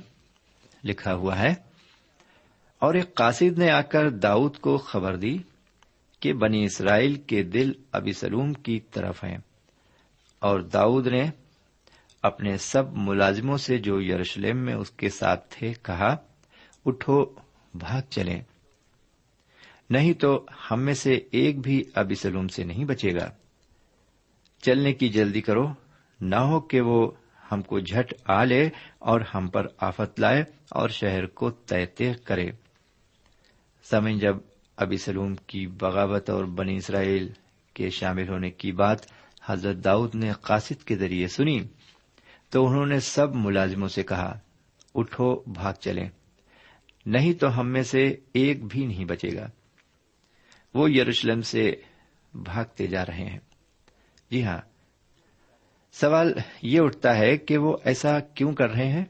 لکھا 0.85 1.15
ہوا 1.15 1.39
ہے 1.39 1.66
اور 2.79 2.95
ایک 2.95 3.15
قاصد 3.15 3.59
نے 3.59 3.71
آ 3.71 3.81
کر 3.81 4.11
داؤد 4.11 4.57
کو 4.57 4.79
خبر 4.79 5.17
دی 5.17 5.39
کہ 6.21 6.33
بنی 6.33 6.65
اسرائیل 6.65 7.15
کے 7.15 7.43
دل 7.43 7.73
ابی 7.93 8.13
سلوم 8.13 8.53
کی 8.53 8.81
طرف 8.81 9.25
ہیں۔ 9.25 9.39
اور 10.39 10.61
داؤد 10.61 11.07
نے 11.07 11.31
اپنے 12.23 12.57
سب 12.57 12.85
ملازموں 12.93 13.57
سے 13.57 13.79
جو 13.79 14.03
یروشلم 14.03 14.59
میں 14.59 14.75
اس 14.75 14.91
کے 14.91 15.09
ساتھ 15.09 15.47
تھے 15.51 15.73
کہا، 15.83 16.17
اٹھو، 16.87 17.25
بھاگ 17.75 18.01
چلیں۔ 18.11 18.43
نہیں 19.91 20.13
تو 20.13 20.47
ہم 20.71 20.81
میں 20.81 20.95
سے 20.95 21.21
ایک 21.31 21.61
بھی 21.61 21.85
ابی 21.95 22.15
سلوم 22.15 22.49
سے 22.49 22.65
نہیں 22.65 22.85
بچے 22.85 23.13
گا۔ 23.15 23.31
چلنے 24.63 24.93
کی 24.93 25.09
جلدی 25.09 25.41
کرو، 25.41 25.69
نہ 26.21 26.37
ہو 26.37 26.61
کہ 26.61 26.81
وہ 26.81 27.11
ہم 27.53 27.63
کو 27.63 27.79
جھٹ 27.79 28.15
آ 28.25 28.45
لے 28.45 28.69
اور 28.99 29.21
ہم 29.35 29.49
پر 29.49 29.67
آفت 29.81 30.21
لائے 30.21 30.45
اور 30.71 30.89
شہر 30.89 31.27
کو 31.27 31.51
طے 31.51 32.13
کرے۔ 32.25 32.51
سمن 33.91 34.19
جب 34.19 34.37
ابی 34.77 34.97
سلوم 34.97 35.35
کی 35.35 35.67
بغاوت 35.67 36.31
اور 36.31 36.45
بنی 36.45 36.77
اسرائیل 36.77 37.33
کے 37.75 37.91
شامل 37.91 38.29
ہونے 38.29 38.51
کی 38.51 38.73
بات 38.73 38.99
حضرت 39.45 39.77
داؤد 39.85 40.15
نے 40.15 40.33
قاصد 40.41 40.85
کے 40.85 40.97
ذریعے 40.97 41.29
سنی، 41.29 41.61
تو 42.51 42.67
انہوں 42.67 42.87
نے 42.87 43.01
سب 43.01 43.35
ملازموں 43.35 43.89
سے 43.89 44.03
کہا، 44.03 44.39
اٹھو، 44.95 45.43
بھاگ 45.47 45.75
چلیں۔ 45.75 46.09
نہیں 47.07 47.33
تو 47.33 47.61
ہم 47.61 47.69
میں 47.69 47.83
سے 47.83 48.17
ایک 48.33 48.65
بھی 48.65 48.87
نہیں 48.87 49.05
بچے 49.05 49.37
گا۔ 49.37 49.51
وہ 50.75 50.91
یروشلم 50.91 51.43
سے 51.43 51.75
بھاگتے 52.35 52.87
جا 52.87 53.07
رہے 53.07 53.25
ہیں۔ 53.25 53.39
جی 54.31 54.45
ہاں۔ 54.45 54.61
سوال 55.93 56.33
یہ 56.63 56.81
اٹھتا 56.81 57.17
ہے 57.17 57.37
کہ 57.37 57.59
وہ 57.59 57.77
ایسا 57.85 58.21
کیوں 58.21 58.53
کر 58.53 58.71
رہے 58.71 58.89
ہیں؟ 58.89 59.05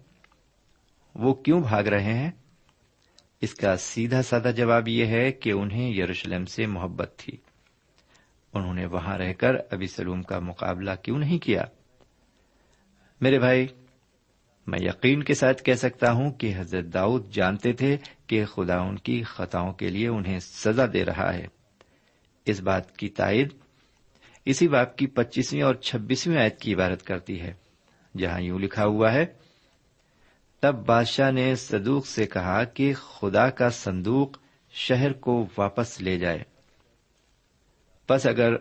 وہ 1.15 1.35
کیوں 1.35 1.61
بھاگ 1.61 1.85
رہے 1.85 2.15
ہیں؟ 2.15 2.31
اس 3.40 3.55
کا 3.55 3.77
سیدھا 3.77 4.22
سادہ 4.22 4.51
جواب 4.57 4.88
یہ 4.88 5.07
ہے 5.07 5.33
کہ 5.33 5.51
انہیں 5.51 5.94
یروشلم 5.94 6.44
سے 6.44 6.66
محبت 6.66 7.14
تھی۔ 7.16 7.37
انہوں 8.53 8.75
نے 8.75 8.87
وہاں 8.87 9.18
رہ 9.18 9.33
کر 9.33 9.55
ابھی 9.70 9.87
سلوم 9.87 10.22
کا 10.22 10.38
مقابلہ 10.38 10.90
کیوں 11.03 11.18
نہیں 11.18 11.38
کیا؟ 11.38 11.64
میرے 13.20 13.38
بھائی، 13.38 13.66
میں 14.66 14.79
یقین 14.83 15.22
کے 15.22 15.35
ساتھ 15.35 15.62
کہہ 15.62 15.75
سکتا 15.75 16.12
ہوں 16.12 16.31
کہ 16.31 16.55
حضرت 16.57 16.85
داؤد 16.85 17.31
جانتے 17.31 17.72
تھے 17.72 17.96
کہ 18.27 18.44
خدا 18.44 18.79
ان 18.79 18.96
کی 18.96 19.22
خطاؤں 19.22 19.72
کے 19.72 19.88
لیے 19.88 20.09
انہیں 20.09 20.38
سزا 20.38 20.87
دے 20.92 21.05
رہا 21.05 21.35
ہے۔ 21.35 21.46
اس 22.46 22.61
بات 22.61 22.96
کی 22.96 23.09
تائید 23.09 23.49
اسی 24.44 24.68
باپ 24.68 24.96
کی 24.96 25.07
پچیسویں 25.07 25.62
اور 25.62 25.75
چھبیسویں 25.75 26.38
آیت 26.38 26.61
کی 26.61 26.75
عبارت 26.75 27.03
کرتی 27.03 27.40
ہے، 27.40 27.53
جہاں 28.18 28.40
یوں 28.40 28.59
لکھا 28.59 28.85
ہوا 28.85 29.12
ہے 29.12 29.46
تب 30.61 30.75
بادشاہ 30.87 31.31
نے 31.31 31.55
صدوق 31.55 32.07
سے 32.07 32.27
کہا 32.27 32.64
کہ 32.64 32.95
خدا 32.95 33.51
کا 33.51 33.71
صندوق 33.71 34.38
شہر 34.71 35.12
کو 35.12 35.47
واپس 35.59 36.01
لے 36.01 36.19
جائے۔ 36.19 36.38
بس 38.09 38.27
اگر 38.27 38.57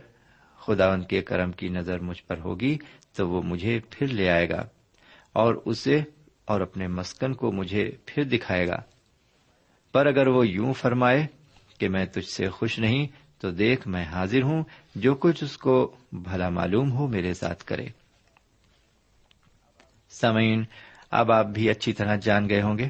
خدا 0.60 0.94
ان 0.94 1.04
کے 1.04 1.22
کرم 1.22 1.52
کی 1.52 1.68
نظر 1.68 2.00
مجھ 2.00 2.24
پر 2.24 2.40
ہوگی 2.40 2.78
تو 3.16 3.30
وہ 3.30 3.42
مجھے 3.42 3.80
پھر 3.90 4.08
لے 4.08 4.30
آئے 4.30 4.50
گا 4.50 4.68
اور 5.34 5.56
اسے 5.66 6.04
اور 6.46 6.62
اپنے 6.62 6.88
مسکن 6.88 7.34
کو 7.34 7.52
مجھے 7.52 7.92
پھر 8.06 8.24
دکھائے 8.24 8.68
گا۔ 8.68 8.78
پر 9.92 10.06
اگر 10.06 10.28
وہ 10.28 10.48
یوں 10.48 10.74
فرمائے 10.74 11.28
کہ 11.78 11.90
میں 11.90 12.06
تجھ 12.06 12.30
سے 12.30 12.50
خوش 12.50 12.80
نہیں 12.80 13.08
تو 13.40 13.52
دیکھ 13.52 13.88
میں 13.88 14.06
حاضر 14.06 14.44
ہوں، 14.44 14.64
جو 14.96 15.16
کچھ 15.16 15.44
اس 15.44 15.58
کو 15.58 15.96
بھلا 16.12 16.50
معلوم 16.50 16.92
ہو 16.92 17.08
میرے 17.08 17.34
ساتھ 17.34 17.64
کرے۔ 17.64 17.88
سمعین 20.10 20.64
اب 21.16 21.32
آپ 21.32 21.46
بھی 21.46 21.70
اچھی 21.70 21.94
طرح 21.94 22.16
جان 22.16 22.50
گئے 22.50 22.62
ہوں 22.62 22.78
گے 22.78 22.90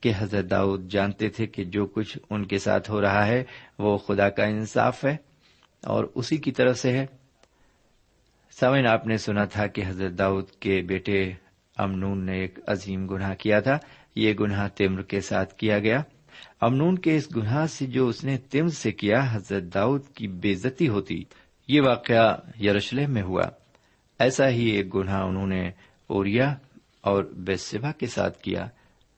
کہ 0.00 0.12
حضرت 0.18 0.50
داؤد 0.50 0.88
جانتے 0.90 1.28
تھے 1.28 1.46
کہ 1.46 1.64
جو 1.64 1.86
کچھ 1.86 2.18
ان 2.30 2.46
کے 2.46 2.58
ساتھ 2.58 2.90
ہو 2.90 3.00
رہا 3.00 3.26
ہے 3.26 3.44
وہ 3.78 3.98
خدا 3.98 4.28
کا 4.28 4.44
انصاف 4.44 5.04
ہے 5.04 5.16
اور 5.86 6.04
اسی 6.14 6.36
کی 6.36 6.52
طرف 6.52 6.78
سے 6.78 6.92
ہے۔ 6.92 7.06
سمعین 8.60 8.86
آپ 8.86 9.06
نے 9.06 9.16
سنا 9.16 9.44
تھا 9.44 9.66
کہ 9.66 9.82
حضرت 9.86 10.18
داؤد 10.18 10.50
کے 10.50 10.82
بیٹے 10.82 11.32
امنون 11.78 12.26
نے 12.26 12.32
ایک 12.32 12.58
عظیم 12.66 13.06
گناہ 13.06 13.34
کیا 13.34 13.60
تھا۔ 13.60 13.78
یہ 14.14 14.34
گناہ 14.40 14.68
تمر 14.76 15.02
کے 15.02 15.20
ساتھ 15.20 15.54
کیا 15.54 15.78
گیا۔ 15.78 16.02
امنون 16.60 16.98
کے 16.98 17.16
اس 17.16 17.36
گناہ 17.36 17.66
سے 17.66 17.86
جو 17.86 18.08
اس 18.08 18.24
نے 18.24 18.38
تم 18.38 18.68
سے 18.68 18.92
کیا، 18.92 19.26
حضرت 19.30 19.62
داؤد 19.74 20.08
کی 20.08 20.28
بےزتی 20.28 20.88
ہوتی۔ 20.88 21.24
یہ 21.68 21.80
واقعہ 21.80 22.36
یروشلم 22.60 23.12
میں 23.12 23.22
ہوا۔ 23.22 23.42
ایسا 24.18 24.48
ہی 24.48 24.66
ایک 24.66 24.94
گناہ 24.94 25.22
انہوں 25.22 25.46
نے 25.46 25.70
اوریا 26.06 26.54
اور 27.06 27.24
بیسبا 27.24 27.92
کے 27.92 28.06
ساتھ 28.06 28.42
کیا 28.42 28.68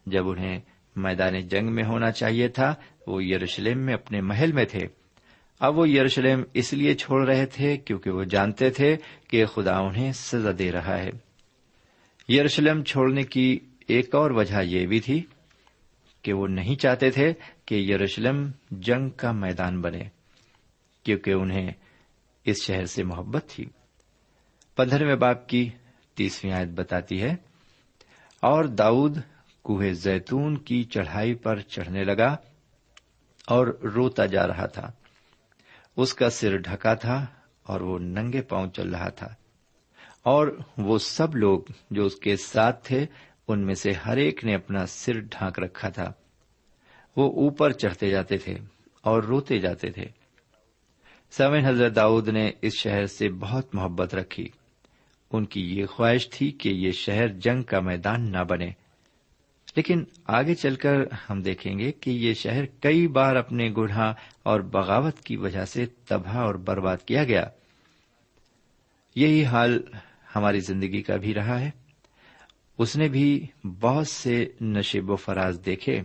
جب 0.07 0.29
انہیں 0.29 0.61
میدان 0.97 1.41
جنگ 1.49 1.75
میں 1.75 1.85
ہونا 1.85 2.11
چاہیے 2.11 2.49
تھا، 2.49 2.75
وہ 3.07 3.25
یروشلم 3.25 3.79
میں 3.79 3.95
اپنے 3.95 4.21
محل 4.21 4.53
میں 4.53 4.65
تھے۔ 4.65 4.81
اب 5.61 5.79
وہ 5.79 5.89
یروشلم 5.89 6.43
اس 6.55 6.73
لیے 6.73 6.95
چھوڑ 6.95 7.29
رہے 7.29 7.47
تھے 7.47 7.77
کیونکہ 7.77 8.11
وہ 8.11 8.25
جانتے 8.25 8.71
تھے 8.71 8.97
کہ 9.29 9.47
خدا 9.47 9.79
انہیں 9.79 10.13
سزا 10.13 10.51
دے 10.59 10.73
رہا 10.73 10.99
ہے۔ 10.99 11.11
یروشلم 12.29 12.83
چھوڑنے 12.83 13.23
کی 13.23 13.59
ایک 13.89 14.15
اور 14.15 14.31
وجہ 14.31 14.63
یہ 14.63 14.87
بھی 14.87 15.01
تھی 15.01 15.23
کہ 16.23 16.33
وہ 16.33 16.47
نہیں 16.47 16.77
چاہتے 16.77 17.11
تھے 17.11 17.33
کہ 17.67 17.75
یروشلم 17.75 18.51
جنگ 18.71 19.11
کا 19.11 19.33
میدان 19.33 19.81
بنے، 19.81 20.05
کیونکہ 21.03 21.31
انہیں 21.31 21.71
اس 22.45 22.63
شہر 22.63 22.85
سے 22.85 23.03
محبت 23.03 23.47
تھی۔ 23.49 23.65
پندرہویں 24.77 25.17
باپ 25.17 25.49
کی 25.49 25.71
تیسویں 26.15 26.53
آیت 26.53 26.69
بتاتی 26.69 27.23
ہے 27.23 27.48
اور 28.43 28.65
داؤد 28.65 29.19
کوہ 29.63 29.93
زیتون 29.93 30.57
کی 30.57 30.85
چڑھائی 30.85 31.35
پر 31.35 31.61
چڑھنے 31.61 32.05
لگا 32.05 32.37
اور 33.47 33.67
روتا 33.67 34.27
جا 34.27 34.47
رہا 34.47 34.67
تھا۔ 34.67 34.93
اس 35.97 36.15
کا 36.15 36.31
سر 36.31 36.57
ڈھکا 36.57 36.95
تھا 36.95 37.27
اور 37.63 37.81
وہ 37.81 37.99
ننگے 37.99 38.43
پاؤں 38.43 38.67
چل 38.67 38.91
رہا 38.91 39.09
تھا۔ 39.09 39.27
اور 40.23 40.59
وہ 40.79 40.99
سب 40.99 41.37
لوگ 41.37 41.61
جو 41.91 42.05
اس 42.05 42.17
کے 42.17 42.37
ساتھ 42.37 42.87
تھے، 42.87 43.07
ان 43.49 43.67
میں 43.67 43.75
سے 43.75 43.93
ہر 43.93 44.17
ایک 44.17 44.45
نے 44.45 44.55
اپنا 44.55 44.87
سر 44.87 45.21
ڈھانک 45.21 45.59
رکھا 45.59 45.89
تھا۔ 45.89 46.13
وہ 47.17 47.43
اوپر 47.43 47.73
چڑھتے 47.73 48.11
جاتے 48.11 48.37
تھے 48.37 48.55
اور 49.01 49.23
روتے 49.23 49.59
جاتے 49.59 49.91
تھے۔ 49.91 50.05
سمن 51.31 51.65
حضرت 51.65 51.97
داؤد 51.97 52.29
نے 52.29 52.51
اس 52.63 52.75
شہر 52.75 53.07
سے 53.07 53.29
بہت 53.29 53.75
محبت 53.75 54.15
رکھی۔ 54.15 54.49
ان 55.33 55.45
کی 55.45 55.79
یہ 55.79 55.87
خواہش 55.87 56.31
تھی 56.31 56.51
کہ 56.51 56.69
یہ 56.69 56.91
شہر 56.93 57.29
جنگ 57.29 57.63
کا 57.63 57.81
میدان 57.81 58.33
نہ 58.33 58.45
بنے۔ 58.45 58.71
لیکن 59.77 60.05
آگے 60.25 60.55
چل 60.55 60.75
کر 60.75 60.95
ہم 61.31 61.43
دیکھیں 61.43 61.79
گے 61.79 61.93
کہ 61.93 62.11
یہ 62.11 62.35
شہر 62.35 62.65
کئی 62.81 63.07
بار 63.07 63.37
اپنے 63.37 63.71
گڑھا 63.77 64.15
اور 64.43 64.61
بغاوت 64.61 65.21
کی 65.21 65.37
وجہ 65.37 65.65
سے 65.65 65.87
تباہ 65.87 66.37
اور 66.37 66.55
برباد 66.55 66.97
کیا 66.97 67.25
گیا۔ 67.25 67.45
یہی 69.17 69.45
حال 69.45 69.83
ہماری 70.37 70.61
زندگی 70.61 71.03
کا 71.03 71.17
بھی 71.17 71.35
رہا 71.35 71.61
ہے۔ 71.61 71.71
اس 72.79 72.97
نے 72.97 73.09
بھی 73.09 73.47
بہت 73.81 74.09
سے 74.09 74.47
نشیب 74.61 75.11
و 75.11 75.17
فراز 75.17 75.61
دیکھے 75.67 76.03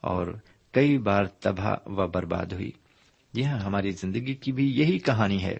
اور 0.00 0.26
کئی 0.72 0.98
بار 0.98 1.24
تباہ 1.24 1.88
و 1.88 2.06
برباد 2.06 2.46
ہوئی۔ 2.46 2.72
یہ 3.34 3.44
ہماری 3.44 3.90
زندگی 3.90 4.34
کی 4.34 4.52
بھی 4.52 4.80
یہی 4.80 4.98
کہانی 4.98 5.44
ہے۔ 5.44 5.56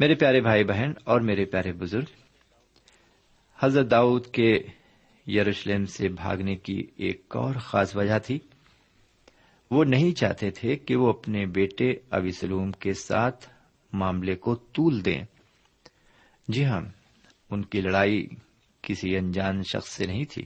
میرے 0.00 0.14
پیارے 0.14 0.40
بھائی 0.40 0.64
بہن 0.64 0.92
اور 1.04 1.20
میرے 1.20 1.44
پیارے 1.44 1.72
بزرگ، 1.72 2.04
حضرت 3.58 3.90
داؤد 3.90 4.26
کے 4.26 4.58
یروشلم 5.26 5.86
سے 5.86 6.08
بھاگنے 6.08 6.56
کی 6.56 6.86
ایک 6.96 7.36
اور 7.36 7.54
خاص 7.54 7.96
وجہ 7.96 8.18
تھی۔ 8.18 8.38
وہ 9.70 9.84
نہیں 9.84 10.12
چاہتے 10.12 10.50
تھے 10.50 10.76
کہ 10.76 10.96
وہ 10.96 11.08
اپنے 11.08 11.46
بیٹے 11.46 11.94
ابی 12.10 12.32
سلوم 12.32 12.72
کے 12.72 12.92
ساتھ 12.92 13.48
معاملے 13.92 14.34
کو 14.34 14.54
تول 14.54 15.04
دیں۔ 15.04 15.22
جی 16.48 16.64
ہاں 16.64 16.80
ان 17.50 17.64
کی 17.64 17.80
لڑائی 17.80 18.26
کسی 18.82 19.16
انجان 19.16 19.62
شخص 19.62 19.88
سے 19.88 20.06
نہیں 20.06 20.24
تھی۔ 20.30 20.44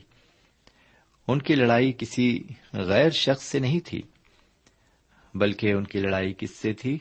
ان 1.29 1.43
کی 1.43 1.55
لڑائی 1.55 1.93
کسی 1.99 2.43
غیر 2.73 3.11
شخص 3.11 3.45
سے 3.45 3.59
نہیں 3.59 3.81
تھی، 3.85 4.03
بلکہ 5.35 5.73
ان 5.73 5.85
کی 5.85 5.99
لڑائی 5.99 6.35
کس 6.39 6.51
سے 6.51 6.73
تھی؟ 6.73 6.99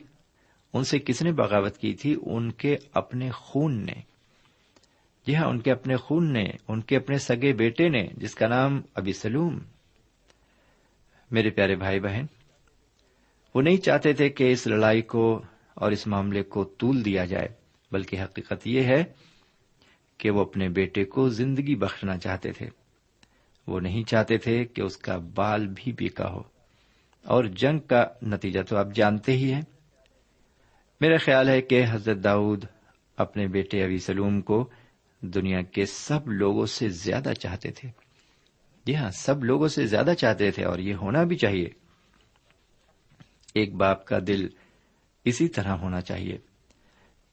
ان 0.74 0.84
سے 0.84 1.00
کس 1.00 1.22
نے 1.22 1.32
بغاوت 1.32 1.78
کی 1.78 1.94
تھی؟ 1.94 2.16
ان 2.26 2.52
کے 2.52 2.78
اپنے 2.94 3.32
خون 3.32 3.86
نے۔ 3.86 4.02
جی 5.28 5.36
ہاں 5.36 5.46
ان 5.46 5.60
کے 5.60 5.72
اپنے 5.72 5.96
خون 5.96 6.34
نے، 6.34 6.50
ان 6.68 6.82
کے 6.82 6.98
اپنے 6.98 7.18
سگے 7.18 7.54
بیٹے 7.54 7.90
نے، 7.90 8.08
جس 8.18 8.36
کا 8.36 8.48
نام 8.48 8.82
ابھی 8.94 9.14
سلوم۔ 9.14 9.60
میرے 11.32 11.50
پیارے 11.50 11.76
بھائی 11.76 12.00
بہن، 12.00 12.26
وہ 13.56 13.62
نہیں 13.62 13.78
چاہتے 13.78 14.14
تھے 14.14 14.30
کہ 14.30 14.52
اس 14.52 14.68
لڑائی 14.68 15.02
کو 15.02 15.42
اور 15.74 15.92
اس 15.92 16.08
معاملے 16.08 16.44
کو 16.44 16.64
تول 16.64 17.06
دیا 17.06 17.26
جائے، 17.26 17.48
بلکہ 17.92 18.22
حقیقت 18.22 18.68
یہ 18.68 18.84
ہے 18.84 19.04
کہ 20.18 20.30
وہ 20.30 20.42
اپنے 20.42 20.70
بیٹے 20.70 21.04
کو 21.04 21.30
زندگی 21.30 21.76
بخشنا 21.76 22.18
چاہتے 22.18 22.52
تھے۔ 22.52 22.70
وہ 23.68 23.80
نہیں 23.80 24.04
چاہتے 24.04 24.38
تھے 24.38 24.66
کہ 24.66 24.82
اس 24.82 24.98
کا 24.98 25.18
بال 25.18 25.68
بھی 25.68 25.92
بیکا 25.92 26.30
ہو۔ 26.30 26.44
اور 27.24 27.44
جنگ 27.44 27.80
کا 27.80 28.06
نتیجہ 28.22 28.60
تو 28.62 28.78
آپ 28.78 28.88
جانتے 28.94 29.32
ہی 29.32 29.54
ہیں۔ 29.54 29.62
میرا 31.04 31.18
خیال 31.18 31.50
ہے 31.50 31.62
کہ 31.62 31.84
حضرت 31.90 32.24
داؤد 32.24 32.66
اپنے 33.18 33.48
بیٹے 33.48 33.84
ابھی 33.84 33.98
سلوم 33.98 34.42
کو 34.42 34.70
دنیا 35.22 35.62
کے 35.62 35.86
سب 35.86 36.28
لوگوں 36.28 36.66
سے 36.66 36.90
زیادہ 36.90 37.34
چاہتے 37.40 37.72
تھے۔ 37.72 37.90
جی 38.86 38.96
ہاں 38.96 39.10
سب 39.10 39.44
لوگوں 39.44 39.68
سے 39.68 39.86
زیادہ 39.86 40.14
چاہتے 40.18 40.52
تھے 40.52 40.64
اور 40.66 40.80
یہ 40.80 40.94
ہونا 40.94 41.24
بھی 41.24 41.36
چاہیے۔ 41.36 41.70
ایک 43.54 43.76
باپ 43.76 44.06
کا 44.06 44.20
دل 44.28 44.48
اسی 45.26 45.48
طرح 45.48 45.70
ہونا 45.70 46.02
چاہیے 46.02 46.38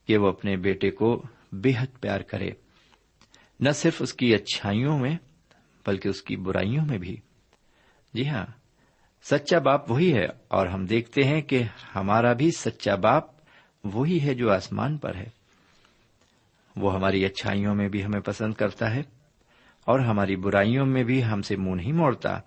کہ 0.07 0.17
وہ 0.17 0.27
اپنے 0.27 0.55
بیٹے 0.55 0.91
کو 0.91 1.23
بے 1.51 1.71
حد 1.77 2.01
پیار 2.01 2.21
کرے۔ 2.21 2.49
نہ 3.59 3.69
صرف 3.69 4.01
اس 4.01 4.13
کی 4.13 4.35
اچھائیوں 4.35 4.99
میں، 4.99 5.17
بلکہ 5.85 6.09
اس 6.09 6.21
کی 6.21 6.35
برائیوں 6.35 6.85
میں 6.85 6.97
بھی۔ 6.97 7.17
جی 8.13 8.29
ہاں 8.29 8.45
سچا 9.23 9.59
باپ 9.59 9.91
وہی 9.91 10.13
ہے 10.13 10.25
اور 10.47 10.67
ہم 10.67 10.85
دیکھتے 10.85 11.23
ہیں 11.23 11.41
کہ 11.41 11.63
ہمارا 11.95 12.33
بھی 12.33 12.51
سچا 12.51 12.95
باپ 12.95 13.30
وہی 13.83 14.21
ہے 14.21 14.33
جو 14.33 14.51
آسمان 14.51 14.97
پر 14.97 15.15
ہے۔ 15.15 15.27
وہ 16.75 16.95
ہماری 16.95 17.25
اچھائیوں 17.25 17.75
میں 17.75 17.89
بھی 17.89 18.05
ہمیں 18.05 18.19
پسند 18.19 18.53
کرتا 18.53 18.95
ہے 18.95 19.01
اور 19.85 19.99
ہماری 19.99 20.35
برائیوں 20.35 20.85
میں 20.85 21.03
بھی 21.03 21.25
ہم 21.25 21.41
سے 21.41 21.55
منہ 21.55 21.75
نہیں 21.75 21.91
موڑتا۔ 21.91 22.39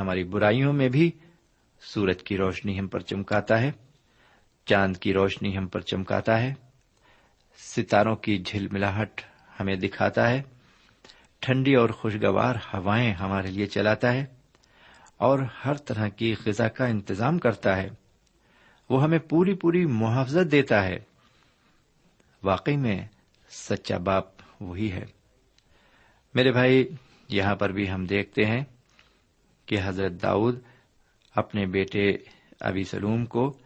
ہماری 0.00 0.24
برائیوں 0.24 0.72
میں 0.72 0.88
بھی 0.88 1.10
سورج 1.82 2.22
کی 2.22 2.36
روشنی 2.36 2.80
ہم 2.80 2.86
پر 2.86 3.00
چمکاتا 3.00 3.60
ہے، 3.60 3.70
چاند 4.66 4.96
کی 4.96 5.12
روشنی 5.12 5.58
ہم 5.58 5.66
پر 5.66 5.80
چمکاتا 5.80 6.42
ہے، 6.42 6.54
ستاروں 7.58 8.16
کی 8.16 8.42
جھل 8.46 8.68
ملاہٹ 8.72 9.20
ہمیں 9.60 9.76
دکھاتا 9.76 10.30
ہے، 10.30 10.42
ٹھنڈی 11.38 11.74
اور 11.74 11.90
خوشگوار 11.90 12.54
ہوائیں 12.54 13.12
ہمارے 13.12 13.50
لیے 13.50 13.66
چلاتا 13.66 14.12
ہے 14.12 14.24
اور 15.16 15.38
ہر 15.38 15.74
طرح 15.74 16.08
کی 16.08 16.34
غذا 16.46 16.68
کا 16.68 16.86
انتظام 16.86 17.38
کرتا 17.38 17.76
ہے۔ 17.76 17.88
وہ 18.90 19.02
ہمیں 19.02 19.18
پوری 19.18 19.54
پوری 19.54 19.86
محافظت 19.86 20.52
دیتا 20.52 20.84
ہے۔ 20.84 20.98
واقعی 22.42 22.76
میں 22.76 23.06
سچا 23.50 23.98
باپ 23.98 24.24
وہی 24.60 24.92
ہے۔ 24.92 25.04
میرے 26.34 26.52
بھائی، 26.52 26.88
یہاں 27.28 27.56
پر 27.56 27.70
بھی 27.70 27.90
ہم 27.90 28.04
دیکھتے 28.04 28.44
ہیں 28.44 28.64
کہ 29.66 29.78
حضرت 29.84 30.12
داؤد 30.22 30.60
اپنے 31.34 31.66
بیٹے 31.66 32.10
ابی 32.60 32.84
سلوم 32.84 33.26
کو 33.26 33.56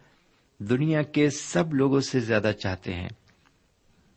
دنیا 0.59 1.01
کے 1.01 1.29
سب 1.29 1.73
لوگوں 1.73 1.99
سے 1.99 2.19
زیادہ 2.19 2.51
چاہتے 2.63 2.93
ہیں۔ 2.93 3.09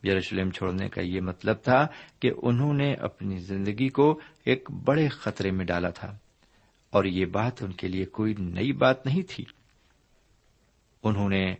یروشلم 0.03 0.51
چھوڑنے 0.51 0.89
کا 0.89 1.01
یہ 1.01 1.21
مطلب 1.21 1.55
تھا 1.63 1.87
کہ 2.19 2.31
انہوں 2.41 2.73
نے 2.73 2.93
اپنی 2.93 3.37
زندگی 3.37 3.89
کو 3.89 4.19
ایک 4.45 4.71
بڑے 4.71 5.07
خطرے 5.07 5.51
میں 5.51 5.65
ڈالا 5.65 5.89
تھا۔ 5.89 6.17
اور 6.89 7.05
یہ 7.05 7.25
بات 7.25 7.63
ان 7.63 7.71
کے 7.71 7.87
لیے 7.87 8.05
کوئی 8.05 8.33
نئی 8.39 8.71
بات 8.71 9.05
نہیں 9.05 9.21
تھی۔ 9.29 9.58
انہوں 11.03 11.29
نے 11.29 11.55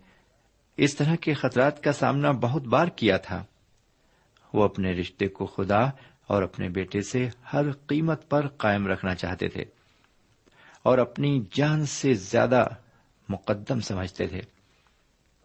اس 0.77 0.95
طرح 0.95 1.15
کے 1.15 1.33
خطرات 1.33 1.83
کا 1.83 1.91
سامنا 1.91 2.31
بہت 2.31 2.61
بار 2.61 2.87
کیا 2.87 3.17
تھا۔ 3.17 3.43
وہ 4.53 4.63
اپنے 4.63 4.91
رشتے 4.91 5.27
کو 5.27 5.45
خدا 5.45 5.81
اور 6.27 6.43
اپنے 6.43 6.69
بیٹے 6.69 7.01
سے 7.01 7.29
ہر 7.53 7.71
قیمت 7.71 8.29
پر 8.29 8.47
قائم 8.47 8.87
رکھنا 8.87 9.15
چاہتے 9.15 9.47
تھے 9.47 9.65
اور 10.83 10.97
اپنی 10.97 11.43
جان 11.53 11.85
سے 11.85 12.13
زیادہ 12.13 12.67
مقدم 13.29 13.79
سمجھتے 13.79 14.27
تھے۔ 14.27 14.41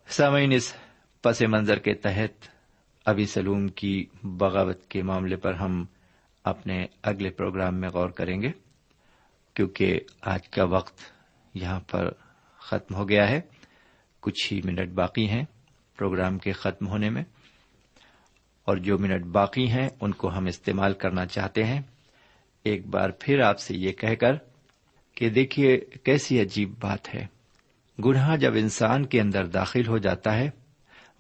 سامعین، 0.08 0.52
اس 0.52 0.74
پس 1.22 1.42
منظر 1.42 1.78
کے 1.78 1.94
تحت 1.94 2.48
ابھی 3.06 3.26
سلوم 3.26 3.68
کی 3.68 4.06
بغاوت 4.22 4.86
کے 4.86 5.02
معاملے 5.02 5.36
پر 5.36 5.54
ہم 5.54 5.84
اپنے 6.44 6.86
اگلے 7.02 7.30
پروگرام 7.30 7.74
میں 7.74 7.88
غور 7.88 8.08
کریں 8.08 8.42
گے، 8.42 8.50
کیونکہ 9.54 10.00
آج 10.20 10.48
کا 10.48 10.64
وقت 10.64 10.98
یہاں 11.54 11.80
پر 11.80 12.10
ختم 12.58 12.94
ہو 12.94 13.08
گیا 13.08 13.28
ہے۔ 13.28 13.40
کچھ 14.24 14.52
ہی 14.52 14.60
منٹ 14.64 14.88
باقی 14.88 15.28
ہیں 15.28 15.44
پروگرام 15.96 16.38
کے 16.38 16.52
ختم 16.52 16.86
ہونے 16.86 17.10
میں 17.10 17.24
اور 18.64 18.76
جو 18.76 18.98
منٹ 18.98 19.24
باقی 19.24 19.70
ہیں 19.70 19.88
ان 20.00 20.12
کو 20.12 20.36
ہم 20.36 20.46
استعمال 20.46 20.94
کرنا 20.94 21.26
چاہتے 21.26 21.64
ہیں 21.64 21.80
ایک 22.62 22.86
بار 22.86 23.10
پھر 23.20 23.40
آپ 23.40 23.60
سے 23.60 23.74
یہ 23.76 23.92
کہہ 23.92 24.14
کر 24.14 24.32
کہ 25.14 25.28
دیکھیے 25.28 25.78
کیسی 26.04 26.40
عجیب 26.40 26.74
بات 26.80 27.14
ہے۔ 27.14 27.26
گناہ 28.04 28.36
جب 28.36 28.54
انسان 28.54 29.06
کے 29.06 29.20
اندر 29.20 29.46
داخل 29.46 29.86
ہو 29.86 29.98
جاتا 29.98 30.36
ہے، 30.36 30.50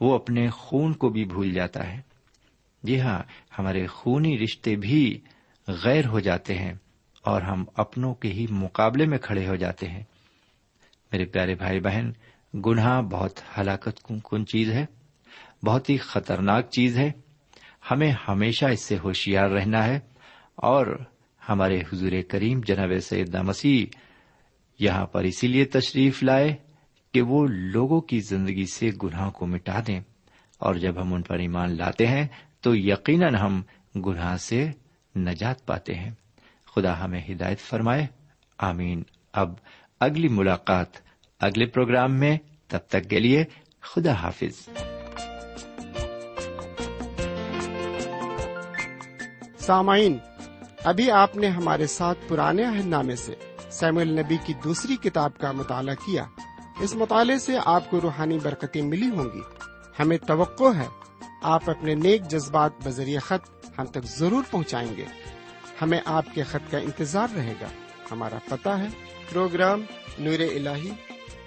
وہ 0.00 0.14
اپنے 0.14 0.50
خون 0.50 0.92
کو 0.92 1.08
بھی 1.08 1.24
بھول 1.24 1.52
جاتا 1.52 1.92
ہے۔ 1.92 2.00
جی 2.82 3.00
ہاں 3.00 3.22
ہمارے 3.58 3.86
خونی 3.86 4.38
رشتے 4.38 4.76
بھی 4.76 5.20
غیر 5.68 6.06
ہو 6.06 6.20
جاتے 6.20 6.54
ہیں 6.54 6.72
اور 7.22 7.42
ہم 7.42 7.64
اپنوں 7.74 8.14
کے 8.14 8.28
ہی 8.28 8.46
مقابلے 8.50 9.06
میں 9.06 9.18
کھڑے 9.18 9.48
ہو 9.48 9.56
جاتے 9.56 9.88
ہیں۔ 9.88 10.02
میرے 11.12 11.24
پیارے 11.24 11.54
بھائی 11.54 11.80
بہن 11.80 12.12
گناہ 12.54 13.02
بہت 13.02 13.40
ہلاکت 13.58 14.06
کن 14.24 14.46
چیز 14.46 14.70
ہے، 14.70 14.86
بہت 15.64 15.90
ہی 15.90 15.96
خطرناک 15.96 16.70
چیز 16.70 16.98
ہے۔ 16.98 17.12
ہمیں 17.90 18.12
ہمیشہ 18.28 18.64
اس 18.64 18.80
سے 18.80 18.98
ہوشیار 18.98 19.50
رہنا 19.50 19.86
ہے 19.86 20.00
اور 20.54 21.04
ہمارے 21.48 21.80
حضور 21.80 22.12
کریم 22.28 22.60
جناب 22.66 22.90
سیدنا 23.02 23.42
مسیح 23.42 23.96
یہاں 24.78 25.06
پر 25.06 25.24
اسی 25.24 25.46
لیے 25.46 25.64
تشریف 25.64 26.22
لائے 26.22 26.56
کہ 27.14 27.22
وہ 27.22 27.46
لوگوں 27.46 28.00
کی 28.00 28.20
زندگی 28.20 28.66
سے 28.66 28.90
گناہ 29.02 29.30
کو 29.30 29.46
مٹا 29.46 29.80
دیں۔ 29.86 30.00
اور 30.58 30.74
جب 30.74 31.02
ہم 31.02 31.14
ان 31.14 31.22
پر 31.22 31.38
ایمان 31.38 31.76
لاتے 31.76 32.06
ہیں 32.06 32.26
تو 32.60 32.76
یقیناً 32.76 33.34
ہم 33.34 33.62
گناہ 33.96 34.36
سے 34.36 34.70
نجات 35.16 35.66
پاتے 35.66 35.94
ہیں۔ 35.94 36.10
خدا 36.74 37.04
ہمیں 37.04 37.20
ہدایت 37.28 37.60
فرمائے۔ 37.60 38.06
آمین۔ 38.58 39.02
اب 39.32 39.54
اگلی 40.00 40.28
ملاقات 40.28 41.03
اگلے 41.40 41.66
پروگرام 41.66 42.14
میں، 42.14 42.38
تب 42.68 42.78
تک 42.88 43.10
کے 43.10 43.20
لیے 43.20 43.44
خدا 43.80 44.12
حافظ۔ 44.12 44.68
سامعین، 49.58 50.18
ابھی 50.84 51.10
آپ 51.10 51.36
نے 51.36 51.48
ہمارے 51.48 51.86
ساتھ 51.86 52.18
پرانے 52.28 52.64
عہد 52.64 52.86
نامے 52.86 53.16
سے 53.16 53.34
سیم 53.70 53.98
النبی 53.98 54.36
کی 54.44 54.52
دوسری 54.64 54.96
کتاب 54.96 55.38
کا 55.38 55.52
مطالعہ 55.52 55.94
کیا۔ 55.94 56.24
اس 56.80 56.94
مطالعے 56.94 57.38
سے 57.38 57.58
آپ 57.64 57.90
کو 57.90 58.00
روحانی 58.00 58.38
برکتیں 58.42 58.82
ملی 58.82 59.08
ہوں 59.08 59.24
گی۔ 59.34 59.40
ہمیں 59.98 60.18
توقع 60.18 60.72
ہے، 60.76 60.86
آپ 61.42 61.70
اپنے 61.70 61.94
نیک 61.94 62.22
جذبات 62.22 62.72
بذریعہ 62.84 63.20
خط 63.20 63.66
ہم 63.78 63.84
تک 63.84 64.04
ضرور 64.04 64.44
پہنچائیں 64.50 64.96
گے۔ 64.96 65.04
ہمیں 65.82 66.00
آپ 66.04 66.24
کے 66.34 66.42
خط 66.42 66.70
کا 66.70 66.78
انتظار 66.78 67.28
رہے 67.36 67.54
گا۔ 67.60 67.68
ہمارا 68.10 68.38
پتا 68.48 68.78
ہے، 68.78 68.88
پروگرام 69.30 69.82
نور 70.18 70.40
ال 70.40 70.68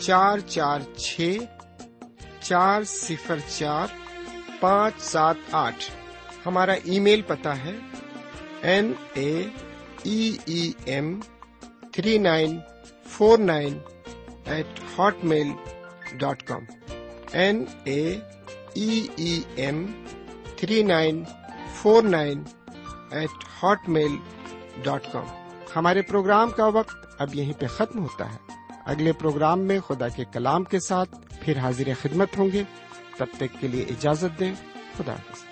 چار 0.00 0.38
چار 0.38 0.80
چھ، 0.96 1.36
چار 2.40 2.82
صفر 2.82 3.38
چار، 3.48 3.86
پانچ 4.60 5.00
سات 5.00 5.36
آٹھ۔ 5.52 5.84
ہمارا 6.46 6.72
ای 6.72 6.98
میل 7.00 7.22
پتا 7.22 7.64
ہے 7.64 7.76
N 8.62 8.92
A 9.14 9.46
M 10.84 11.20
three 11.92 12.18
nine 12.18 12.58
four 13.06 13.38
nine 13.38 13.78
eight 14.44 14.80
hotmail 15.24 15.48
dot 16.12 16.42
com. 16.42 16.62
N 17.32 17.64
A 17.84 18.20
M 19.56 20.04
three 20.56 20.82
nine 20.82 21.24
four 21.74 22.02
nine 22.02 22.42
eight 23.10 23.44
hotmail 23.88 24.16
dot 24.82 25.12
com. 25.12 25.24
ہمارے 25.76 26.02
پروگرام 26.02 26.50
کا 26.50 26.66
وقت 26.66 26.96
اب 27.18 27.34
یہیں 27.34 27.60
پہ 27.60 27.66
ختم 27.66 27.98
ہوتا 27.98 28.34
ہے۔ 28.34 28.47
اگلے 28.88 29.12
پروگرام 29.12 29.60
میں 29.60 29.80
خدا 29.80 30.08
کے 30.08 30.24
کلام 30.32 30.64
کے 30.64 30.80
ساتھ 30.80 31.16
پھر 31.40 31.58
حاضر 31.58 31.88
خدمت 32.02 32.28
ہوں 32.38 32.48
گے۔ 32.52 32.62
تب 33.18 33.26
تک 33.36 33.60
کے 33.60 33.68
لیے 33.68 33.82
اجازت 33.82 34.40
دیں۔ 34.40 34.54
خدا 34.96 35.12
حافظ۔ 35.12 35.47